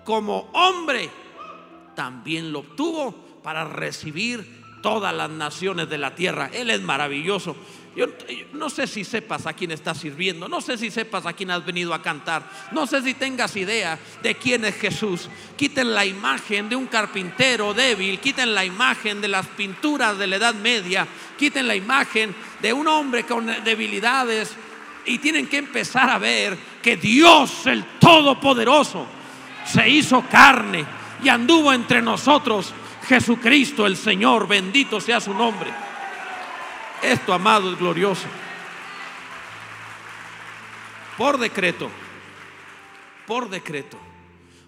como 0.05 0.49
hombre, 0.53 1.09
también 1.97 2.53
lo 2.53 2.59
obtuvo 2.59 3.11
para 3.43 3.65
recibir 3.65 4.59
todas 4.81 5.13
las 5.13 5.29
naciones 5.29 5.89
de 5.89 5.97
la 5.97 6.15
tierra. 6.15 6.49
Él 6.53 6.69
es 6.69 6.81
maravilloso. 6.81 7.55
Yo, 7.95 8.05
no 8.53 8.69
sé 8.69 8.87
si 8.87 9.03
sepas 9.03 9.45
a 9.45 9.53
quién 9.53 9.71
estás 9.71 9.97
sirviendo, 9.97 10.47
no 10.47 10.61
sé 10.61 10.77
si 10.77 10.91
sepas 10.91 11.25
a 11.25 11.33
quién 11.33 11.51
has 11.51 11.65
venido 11.65 11.93
a 11.93 12.01
cantar, 12.01 12.49
no 12.71 12.85
sé 12.85 13.01
si 13.01 13.15
tengas 13.15 13.55
idea 13.55 13.97
de 14.21 14.35
quién 14.35 14.63
es 14.63 14.75
Jesús. 14.75 15.27
Quiten 15.57 15.93
la 15.93 16.05
imagen 16.05 16.69
de 16.69 16.75
un 16.75 16.85
carpintero 16.85 17.73
débil, 17.73 18.19
quiten 18.19 18.53
la 18.53 18.63
imagen 18.63 19.19
de 19.21 19.27
las 19.27 19.47
pinturas 19.47 20.17
de 20.17 20.27
la 20.27 20.35
Edad 20.35 20.53
Media, 20.55 21.07
quiten 21.37 21.67
la 21.67 21.75
imagen 21.75 22.33
de 22.61 22.71
un 22.71 22.87
hombre 22.87 23.25
con 23.25 23.47
debilidades 23.63 24.55
y 25.05 25.17
tienen 25.17 25.47
que 25.47 25.57
empezar 25.57 26.09
a 26.09 26.19
ver 26.19 26.57
que 26.81 26.95
Dios, 26.95 27.65
el 27.65 27.83
Todopoderoso, 27.99 29.07
se 29.65 29.89
hizo 29.89 30.23
carne 30.29 30.85
y 31.23 31.29
anduvo 31.29 31.73
entre 31.73 32.01
nosotros 32.01 32.73
Jesucristo 33.09 33.87
el 33.87 33.97
Señor, 33.97 34.47
bendito 34.47 35.01
sea 35.01 35.19
su 35.19 35.33
nombre. 35.33 35.71
Esto, 37.01 37.33
amado, 37.33 37.73
es 37.73 37.79
glorioso. 37.79 38.27
Por 41.17 41.39
decreto. 41.39 41.89
Por 43.25 43.49
decreto. 43.49 43.97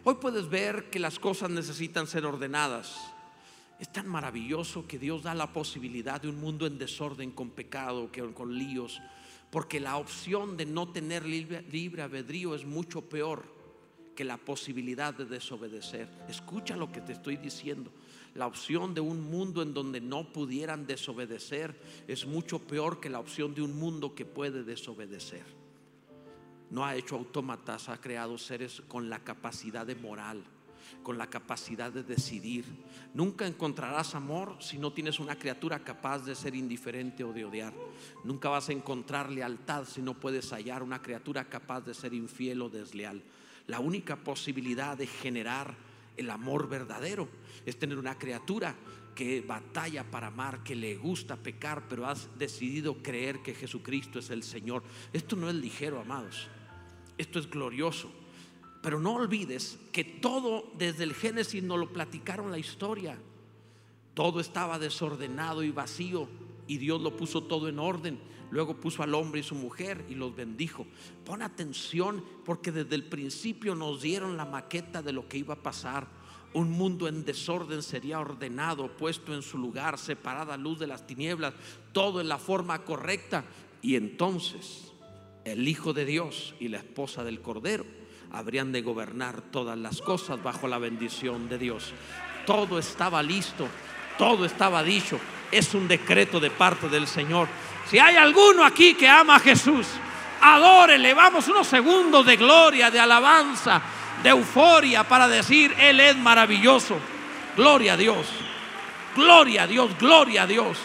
Hoy 0.04 0.15
puedes 0.15 0.49
ver 0.49 0.89
que 0.89 0.97
las 0.97 1.19
cosas 1.19 1.51
necesitan 1.51 2.08
ser 2.08 2.25
ordenadas. 2.25 3.13
Es 3.80 3.93
tan 3.93 4.08
maravilloso 4.08 4.88
que 4.88 4.97
Dios 4.97 5.21
da 5.21 5.36
la 5.36 5.54
posibilidad 5.54 6.19
de 6.19 6.30
un 6.30 6.41
mundo 6.41 6.65
en 6.65 6.80
desorden, 6.80 7.30
con 7.30 7.51
pecado, 7.51 8.10
con 8.34 8.58
líos, 8.58 9.04
porque 9.51 9.80
la 9.80 9.97
opción 9.97 10.58
de 10.58 10.65
no 10.65 10.88
tener 10.88 11.27
libre 11.27 12.01
albedrío 12.01 12.56
es 12.56 12.65
mucho 12.65 13.01
peor 13.01 13.43
que 14.15 14.23
la 14.23 14.38
posibilidad 14.38 15.13
de 15.13 15.25
desobedecer. 15.25 16.10
Escucha 16.27 16.75
lo 16.75 16.91
que 16.91 17.01
te 17.01 17.13
estoy 17.13 17.38
diciendo. 17.38 17.91
La 18.34 18.48
opción 18.48 18.94
de 18.94 19.02
un 19.02 19.30
mundo 19.30 19.62
en 19.62 19.74
donde 19.74 20.00
no 20.00 20.32
pudieran 20.32 20.88
desobedecer 20.88 21.76
es 22.08 22.26
mucho 22.26 22.60
peor 22.60 23.02
que 23.02 23.10
la 23.10 23.20
opción 23.20 23.54
de 23.54 23.62
un 23.62 23.78
mundo 23.78 24.15
que 24.15 24.26
puede 24.26 24.63
desobedecer. 24.63 25.44
No 26.70 26.86
ha 26.86 26.96
hecho 26.96 27.17
autómatas, 27.17 27.89
ha 27.89 28.00
creado 28.00 28.38
seres 28.38 28.82
con 28.88 29.10
la 29.10 29.20
capacidad 29.20 29.86
de 29.86 29.96
moral, 29.96 30.41
con 31.04 31.17
la 31.17 31.30
capacidad 31.30 31.91
de 31.91 32.04
decidir. 32.04 32.63
Nunca 33.13 33.46
encontrarás 33.46 34.15
amor 34.15 34.56
si 34.62 34.78
no 34.78 34.94
tienes 34.94 35.20
una 35.20 35.38
criatura 35.38 35.84
capaz 35.84 36.20
de 36.20 36.34
ser 36.34 36.56
indiferente 36.56 37.26
o 37.26 37.34
de 37.34 37.44
odiar. 37.44 37.74
Nunca 38.24 38.48
vas 38.48 38.70
a 38.70 38.74
encontrar 38.74 39.30
lealtad 39.30 39.84
si 39.84 40.02
no 40.02 40.13
puedes 40.13 40.52
hallar 40.54 40.84
una 40.84 41.02
criatura 41.02 41.50
capaz 41.50 41.82
de 41.82 41.94
ser 41.94 42.13
infiel 42.13 42.62
o 42.62 42.70
desleal. 42.70 43.22
La 43.67 43.82
única 43.82 44.15
posibilidad 44.15 44.98
de 44.98 45.08
generar 45.08 45.90
el 46.22 46.30
amor 46.30 46.70
verdadero 46.70 47.28
es 47.66 47.78
tener 47.78 47.98
una 47.98 48.18
criatura 48.18 48.76
que 49.14 49.42
batalla 49.42 50.10
para 50.10 50.28
amar, 50.28 50.64
que 50.64 50.76
le 50.76 50.96
gusta 50.96 51.36
pecar, 51.36 51.84
pero 51.90 52.08
has 52.08 52.28
decidido 52.38 53.04
creer 53.04 53.44
que 53.44 53.54
Jesucristo 53.54 54.20
es 54.20 54.30
el 54.30 54.44
Señor. 54.44 54.84
Esto 55.14 55.36
no 55.36 55.50
es 55.50 55.56
ligero, 55.56 56.00
amados. 56.00 56.48
Esto 57.18 57.40
es 57.40 57.50
glorioso. 57.50 58.12
Pero 58.82 59.00
no 59.00 59.14
olvides 59.14 59.78
que 59.92 60.04
todo 60.04 60.72
desde 60.78 61.04
el 61.04 61.14
Génesis 61.14 61.62
nos 61.62 61.78
lo 61.78 61.94
platicaron 61.94 62.50
la 62.50 62.58
historia. 62.58 63.20
Todo 64.14 64.40
estaba 64.40 64.80
desordenado 64.80 65.64
y 65.64 65.72
vacío 65.72 66.28
y 66.72 66.78
Dios 66.78 67.02
lo 67.02 67.18
puso 67.18 67.44
todo 67.44 67.68
en 67.68 67.80
orden. 67.80 68.18
Luego 68.50 68.80
puso 68.80 69.04
al 69.04 69.14
hombre 69.14 69.42
y 69.42 69.44
su 69.44 69.56
mujer 69.56 70.06
y 70.08 70.16
los 70.16 70.34
bendijo. 70.34 70.88
Pon 71.26 71.42
atención 71.42 72.24
porque 72.46 72.72
desde 72.72 72.96
el 72.96 73.04
principio 73.04 73.76
nos 73.76 74.02
dieron 74.02 74.38
la 74.38 74.46
maqueta 74.46 75.02
de 75.02 75.12
lo 75.12 75.28
que 75.28 75.38
iba 75.38 75.56
a 75.56 75.62
pasar. 75.62 76.08
Un 76.54 76.72
mundo 76.72 77.10
en 77.10 77.26
desorden 77.26 77.84
sería 77.84 78.22
ordenado, 78.22 78.88
puesto 78.96 79.34
en 79.34 79.42
su 79.42 79.58
lugar, 79.58 79.98
separada 79.98 80.56
luz 80.56 80.80
de 80.80 80.88
las 80.88 81.06
tinieblas, 81.06 81.56
todo 81.92 82.22
en 82.22 82.30
la 82.30 82.38
forma 82.38 82.86
correcta. 82.86 83.44
Y 83.82 83.98
entonces 83.98 84.94
el 85.44 85.68
Hijo 85.68 85.92
de 85.92 86.06
Dios 86.06 86.56
y 86.58 86.70
la 86.70 86.78
esposa 86.78 87.26
del 87.26 87.42
Cordero 87.42 87.84
habrían 88.32 88.72
de 88.72 88.82
gobernar 88.82 89.42
todas 89.42 89.78
las 89.78 90.02
cosas 90.02 90.42
bajo 90.42 90.70
la 90.70 90.78
bendición 90.78 91.50
de 91.50 91.58
Dios. 91.58 91.92
Todo 92.46 92.80
estaba 92.80 93.22
listo, 93.22 93.68
todo 94.22 94.46
estaba 94.46 94.84
dicho. 94.84 95.20
Es 95.52 95.74
un 95.74 95.88
decreto 95.88 96.40
de 96.40 96.52
parte 96.52 96.88
del 96.88 97.08
Señor. 97.08 97.48
Si 97.90 97.98
hay 97.98 98.18
alguno 98.18 98.64
aquí 98.64 98.94
que 98.94 99.10
ama 99.10 99.38
a 99.38 99.40
Jesús, 99.40 99.88
adórele. 100.40 101.16
Vamos 101.16 101.48
unos 101.48 101.66
segundos 101.66 102.24
de 102.28 102.38
gloria, 102.38 102.92
de 102.92 103.00
alabanza, 103.00 103.82
de 104.22 104.30
euforia 104.30 105.04
para 105.08 105.28
decir, 105.28 105.74
Él 105.76 106.00
es 106.00 106.16
maravilloso. 106.18 107.00
Gloria 107.58 107.94
a 107.94 107.98
Dios. 107.98 108.28
Gloria 109.16 109.64
a 109.64 109.68
Dios, 109.68 109.90
gloria 109.98 110.44
a 110.44 110.48
Dios. 110.48 110.78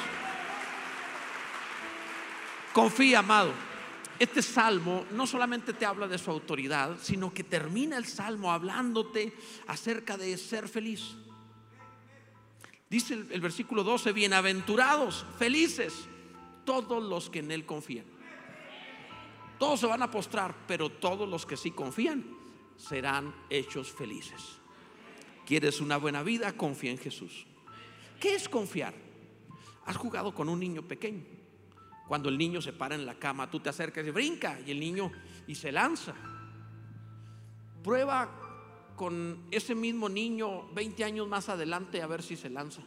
Confía, 2.72 3.18
amado. 3.18 3.52
Este 4.18 4.40
salmo 4.40 5.04
no 5.10 5.26
solamente 5.26 5.74
te 5.74 5.84
habla 5.84 6.08
de 6.08 6.16
su 6.16 6.30
autoridad, 6.30 6.96
sino 7.02 7.34
que 7.34 7.44
termina 7.44 7.98
el 7.98 8.06
salmo 8.06 8.50
hablándote 8.50 9.34
acerca 9.66 10.16
de 10.16 10.38
ser 10.38 10.70
feliz. 10.70 11.16
Dice 12.88 13.14
el, 13.14 13.40
versículo 13.40 13.82
12, 13.82 14.12
bienaventurados, 14.12 15.26
felices 15.38 16.06
todos 16.64 17.02
los 17.02 17.28
que 17.30 17.40
en 17.40 17.50
Él 17.50 17.66
confían. 17.66 18.04
Todos 19.58 19.80
se 19.80 19.86
van 19.86 20.02
a 20.02 20.10
postrar, 20.10 20.54
pero 20.68 20.90
todos 20.90 21.28
los 21.28 21.46
que 21.46 21.56
sí 21.56 21.72
confían 21.72 22.24
serán 22.76 23.34
hechos 23.50 23.90
felices. 23.90 24.58
¿Quieres 25.44 25.80
una 25.80 25.96
buena 25.96 26.22
vida? 26.22 26.56
Confía 26.56 26.92
en 26.92 26.98
Jesús. 26.98 27.46
¿Qué 28.20 28.34
es 28.34 28.48
confiar? 28.48 28.94
Has 29.84 29.96
jugado 29.96 30.34
con 30.34 30.48
un 30.48 30.60
niño 30.60 30.82
pequeño. 30.82 31.24
Cuando 32.06 32.28
el 32.28 32.38
niño 32.38 32.62
se 32.62 32.72
para 32.72 32.94
en 32.94 33.04
la 33.04 33.18
cama, 33.18 33.50
tú 33.50 33.58
te 33.58 33.68
acercas 33.68 34.06
y 34.06 34.10
brinca 34.10 34.60
y 34.64 34.70
el 34.70 34.78
niño 34.78 35.10
y 35.48 35.56
se 35.56 35.72
lanza. 35.72 36.14
Prueba 37.82 38.45
con 38.96 39.46
ese 39.50 39.74
mismo 39.74 40.08
niño 40.08 40.68
20 40.74 41.04
años 41.04 41.28
más 41.28 41.48
adelante 41.48 42.02
a 42.02 42.06
ver 42.06 42.22
si 42.22 42.36
se 42.36 42.50
lanza. 42.50 42.82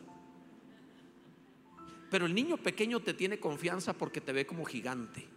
Pero 2.09 2.25
el 2.25 2.33
niño 2.33 2.57
pequeño 2.57 2.99
te 2.99 3.13
tiene 3.13 3.39
confianza 3.39 3.93
porque 3.93 4.19
te 4.19 4.33
ve 4.33 4.45
como 4.45 4.65
gigante, 4.65 5.27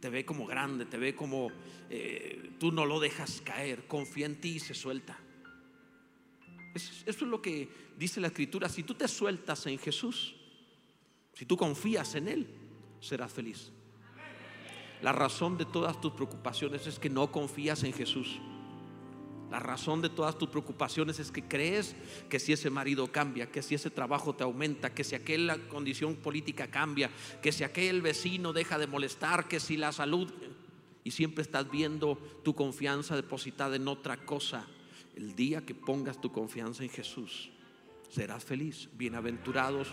te 0.00 0.08
ve 0.08 0.24
como 0.24 0.46
grande, 0.46 0.86
te 0.86 0.96
ve 0.96 1.14
como 1.14 1.50
eh, 1.90 2.54
tú 2.58 2.72
no 2.72 2.86
lo 2.86 2.98
dejas 2.98 3.42
caer, 3.42 3.86
confía 3.86 4.26
en 4.26 4.40
ti 4.40 4.56
y 4.56 4.60
se 4.60 4.74
suelta. 4.74 5.18
Eso, 6.74 6.92
eso 7.04 7.24
es 7.26 7.30
lo 7.30 7.42
que 7.42 7.68
dice 7.98 8.20
la 8.20 8.28
escritura. 8.28 8.70
Si 8.70 8.82
tú 8.82 8.94
te 8.94 9.06
sueltas 9.06 9.66
en 9.66 9.78
Jesús, 9.78 10.34
si 11.34 11.44
tú 11.44 11.58
confías 11.58 12.14
en 12.14 12.28
Él, 12.28 12.46
serás 13.00 13.30
feliz. 13.30 13.70
La 15.02 15.12
razón 15.12 15.58
de 15.58 15.66
todas 15.66 16.00
tus 16.00 16.12
preocupaciones 16.12 16.86
es 16.86 16.98
que 16.98 17.10
no 17.10 17.30
confías 17.30 17.82
en 17.82 17.92
Jesús. 17.92 18.40
La 19.52 19.60
razón 19.60 20.00
de 20.00 20.08
todas 20.08 20.38
tus 20.38 20.48
preocupaciones 20.48 21.18
es 21.18 21.30
que 21.30 21.42
crees 21.42 21.94
que 22.30 22.40
si 22.40 22.54
ese 22.54 22.70
marido 22.70 23.12
cambia, 23.12 23.50
que 23.52 23.60
si 23.60 23.74
ese 23.74 23.90
trabajo 23.90 24.34
te 24.34 24.44
aumenta, 24.44 24.94
que 24.94 25.04
si 25.04 25.14
aquella 25.14 25.58
condición 25.68 26.16
política 26.16 26.68
cambia, 26.68 27.10
que 27.42 27.52
si 27.52 27.62
aquel 27.62 28.00
vecino 28.00 28.54
deja 28.54 28.78
de 28.78 28.86
molestar, 28.86 29.48
que 29.48 29.60
si 29.60 29.76
la 29.76 29.92
salud... 29.92 30.32
Y 31.04 31.10
siempre 31.10 31.42
estás 31.42 31.68
viendo 31.68 32.16
tu 32.44 32.54
confianza 32.54 33.16
depositada 33.16 33.74
en 33.74 33.88
otra 33.88 34.16
cosa. 34.16 34.64
El 35.16 35.34
día 35.34 35.66
que 35.66 35.74
pongas 35.74 36.20
tu 36.20 36.30
confianza 36.30 36.84
en 36.84 36.90
Jesús, 36.90 37.50
serás 38.08 38.44
feliz. 38.44 38.88
Bienaventurados 38.94 39.88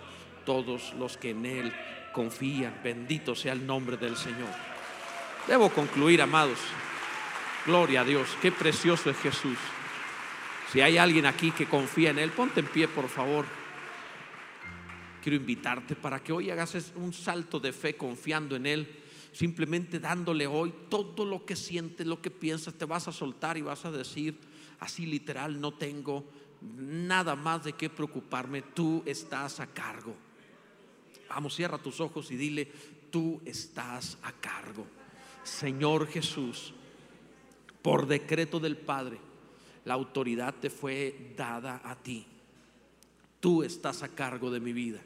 todos 0.45 0.93
los 0.99 1.17
que 1.17 1.31
en 1.31 1.47
Él 1.47 1.73
confían. 2.13 2.79
Bendito 2.83 3.35
sea 3.35 3.53
el 3.53 3.65
nombre 3.65 3.97
del 3.97 4.15
Señor. 4.15 4.51
Debo 5.47 5.69
concluir, 5.69 6.21
amados. 6.21 6.59
Gloria 7.65 8.01
a 8.01 8.05
Dios, 8.05 8.29
qué 8.41 8.51
precioso 8.51 9.09
es 9.09 9.17
Jesús. 9.17 9.57
Si 10.71 10.81
hay 10.81 10.97
alguien 10.97 11.25
aquí 11.25 11.51
que 11.51 11.67
confía 11.67 12.11
en 12.11 12.19
Él, 12.19 12.31
ponte 12.31 12.61
en 12.61 12.67
pie, 12.67 12.87
por 12.87 13.09
favor. 13.09 13.45
Quiero 15.21 15.35
invitarte 15.35 15.95
para 15.95 16.23
que 16.23 16.31
hoy 16.31 16.49
hagas 16.49 16.93
un 16.95 17.11
salto 17.11 17.59
de 17.59 17.73
fe 17.73 17.97
confiando 17.97 18.55
en 18.55 18.65
Él, 18.65 18.99
simplemente 19.33 19.99
dándole 19.99 20.47
hoy 20.47 20.73
todo 20.89 21.25
lo 21.25 21.45
que 21.45 21.55
sientes, 21.55 22.07
lo 22.07 22.21
que 22.21 22.31
piensas, 22.31 22.75
te 22.75 22.85
vas 22.85 23.07
a 23.07 23.11
soltar 23.11 23.57
y 23.57 23.61
vas 23.61 23.83
a 23.83 23.91
decir, 23.91 24.39
así 24.79 25.05
literal, 25.05 25.59
no 25.59 25.73
tengo 25.73 26.25
nada 26.61 27.35
más 27.35 27.65
de 27.65 27.73
qué 27.73 27.89
preocuparme, 27.89 28.61
tú 28.61 29.03
estás 29.05 29.59
a 29.59 29.67
cargo. 29.67 30.15
Vamos, 31.29 31.55
cierra 31.55 31.77
tus 31.77 31.99
ojos 31.99 32.31
y 32.31 32.37
dile, 32.37 32.71
tú 33.11 33.41
estás 33.45 34.17
a 34.23 34.31
cargo. 34.31 34.87
Señor 35.43 36.07
Jesús, 36.07 36.73
por 37.81 38.07
decreto 38.07 38.59
del 38.59 38.77
Padre, 38.77 39.17
la 39.85 39.93
autoridad 39.93 40.55
te 40.55 40.69
fue 40.69 41.33
dada 41.35 41.81
a 41.83 41.95
ti. 41.95 42.25
Tú 43.39 43.63
estás 43.63 44.03
a 44.03 44.09
cargo 44.09 44.51
de 44.51 44.59
mi 44.59 44.73
vida. 44.73 45.01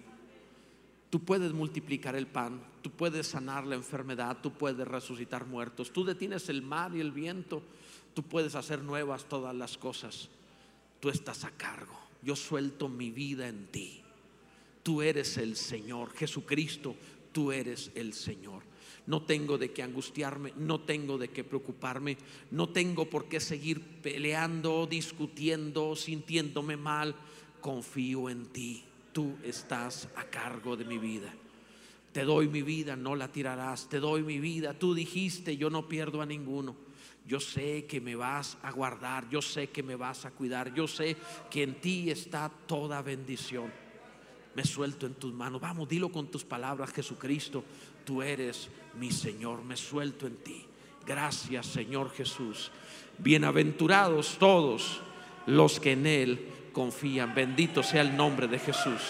Tú 1.10 1.20
puedes 1.20 1.54
multiplicar 1.54 2.16
el 2.16 2.26
pan, 2.26 2.60
tú 2.82 2.90
puedes 2.90 3.28
sanar 3.28 3.68
la 3.68 3.76
enfermedad, 3.76 4.40
tú 4.42 4.52
puedes 4.52 4.88
resucitar 4.88 5.46
muertos, 5.46 5.94
tú 5.94 6.04
detienes 6.04 6.50
el 6.50 6.64
mar 6.64 6.96
y 6.96 7.02
el 7.02 7.12
viento, 7.12 7.62
tú 8.16 8.24
puedes 8.24 8.56
hacer 8.56 8.82
nuevas 8.82 9.26
todas 9.26 9.56
las 9.56 9.78
cosas. 9.78 10.30
Tú 11.00 11.10
estás 11.10 11.44
a 11.44 11.52
cargo. 11.52 12.00
Yo 12.24 12.36
suelto 12.36 12.90
mi 12.90 13.12
vida 13.12 13.48
en 13.48 13.68
ti. 13.68 14.02
Tú 14.82 15.02
eres 15.02 15.38
el 15.38 15.56
Señor. 15.56 16.14
Jesucristo, 16.14 16.96
tú 17.32 17.52
eres 17.52 17.92
el 17.94 18.14
Señor. 18.14 18.64
No 19.06 19.24
tengo 19.24 19.58
de 19.58 19.72
qué 19.72 19.84
angustiarme, 19.84 20.54
no 20.56 20.80
tengo 20.80 21.18
de 21.18 21.30
qué 21.30 21.44
preocuparme, 21.44 22.18
no 22.52 22.70
tengo 22.70 23.10
por 23.10 23.26
qué 23.26 23.40
seguir 23.40 23.82
peleando, 24.02 24.88
discutiendo, 24.88 25.96
sintiéndome 25.96 26.78
mal. 26.78 27.16
Confío 27.60 28.30
en 28.30 28.46
ti. 28.48 28.84
Tú 29.12 29.36
estás 29.44 30.08
a 30.16 30.24
cargo 30.24 30.78
de 30.78 30.86
mi 30.86 30.98
vida. 30.98 31.34
Te 32.14 32.24
doy 32.24 32.48
mi 32.48 32.62
vida, 32.62 32.96
no 32.96 33.16
la 33.16 33.32
tirarás. 33.32 33.90
Te 33.90 34.00
doy 34.00 34.24
mi 34.24 34.40
vida. 34.40 34.74
Tú 34.74 34.94
dijiste, 34.94 35.58
yo 35.58 35.70
no 35.70 35.88
pierdo 35.88 36.22
a 36.22 36.26
ninguno. 36.26 36.76
Yo 37.26 37.40
sé 37.40 37.86
que 37.86 38.02
me 38.02 38.16
vas 38.16 38.58
a 38.64 38.72
guardar, 38.72 39.30
yo 39.30 39.42
sé 39.42 39.70
que 39.70 39.82
me 39.82 39.96
vas 39.96 40.26
a 40.26 40.32
cuidar, 40.32 40.74
yo 40.74 40.88
sé 40.88 41.16
que 41.50 41.64
en 41.64 41.80
ti 41.80 42.10
está 42.10 42.50
toda 42.50 43.02
bendición. 43.02 43.72
Me 44.56 44.66
suelto 44.66 45.06
en 45.06 45.16
tus 45.16 45.34
manos. 45.34 45.62
Vamos, 45.62 45.88
dilo 45.88 46.12
con 46.12 46.28
tus 46.28 46.44
palabras, 46.44 46.92
Jesucristo, 46.92 47.64
tú 48.04 48.22
eres 48.22 48.70
mi 49.00 49.12
Señor, 49.12 49.64
me 49.64 49.76
suelto 49.76 50.28
en 50.28 50.38
ti 50.38 50.66
Gracias 51.06 51.66
Señor 51.66 52.12
Jesús. 52.12 52.72
Bienaventurados 53.18 54.38
todos 54.40 55.02
los 55.46 55.80
que 55.80 55.92
en 55.92 56.08
Él 56.08 56.48
confían. 56.72 57.36
Bendito 57.36 57.84
sea 57.84 58.02
el 58.02 58.16
nombre 58.16 58.48
de 58.48 58.60
Jesús. 58.60 59.02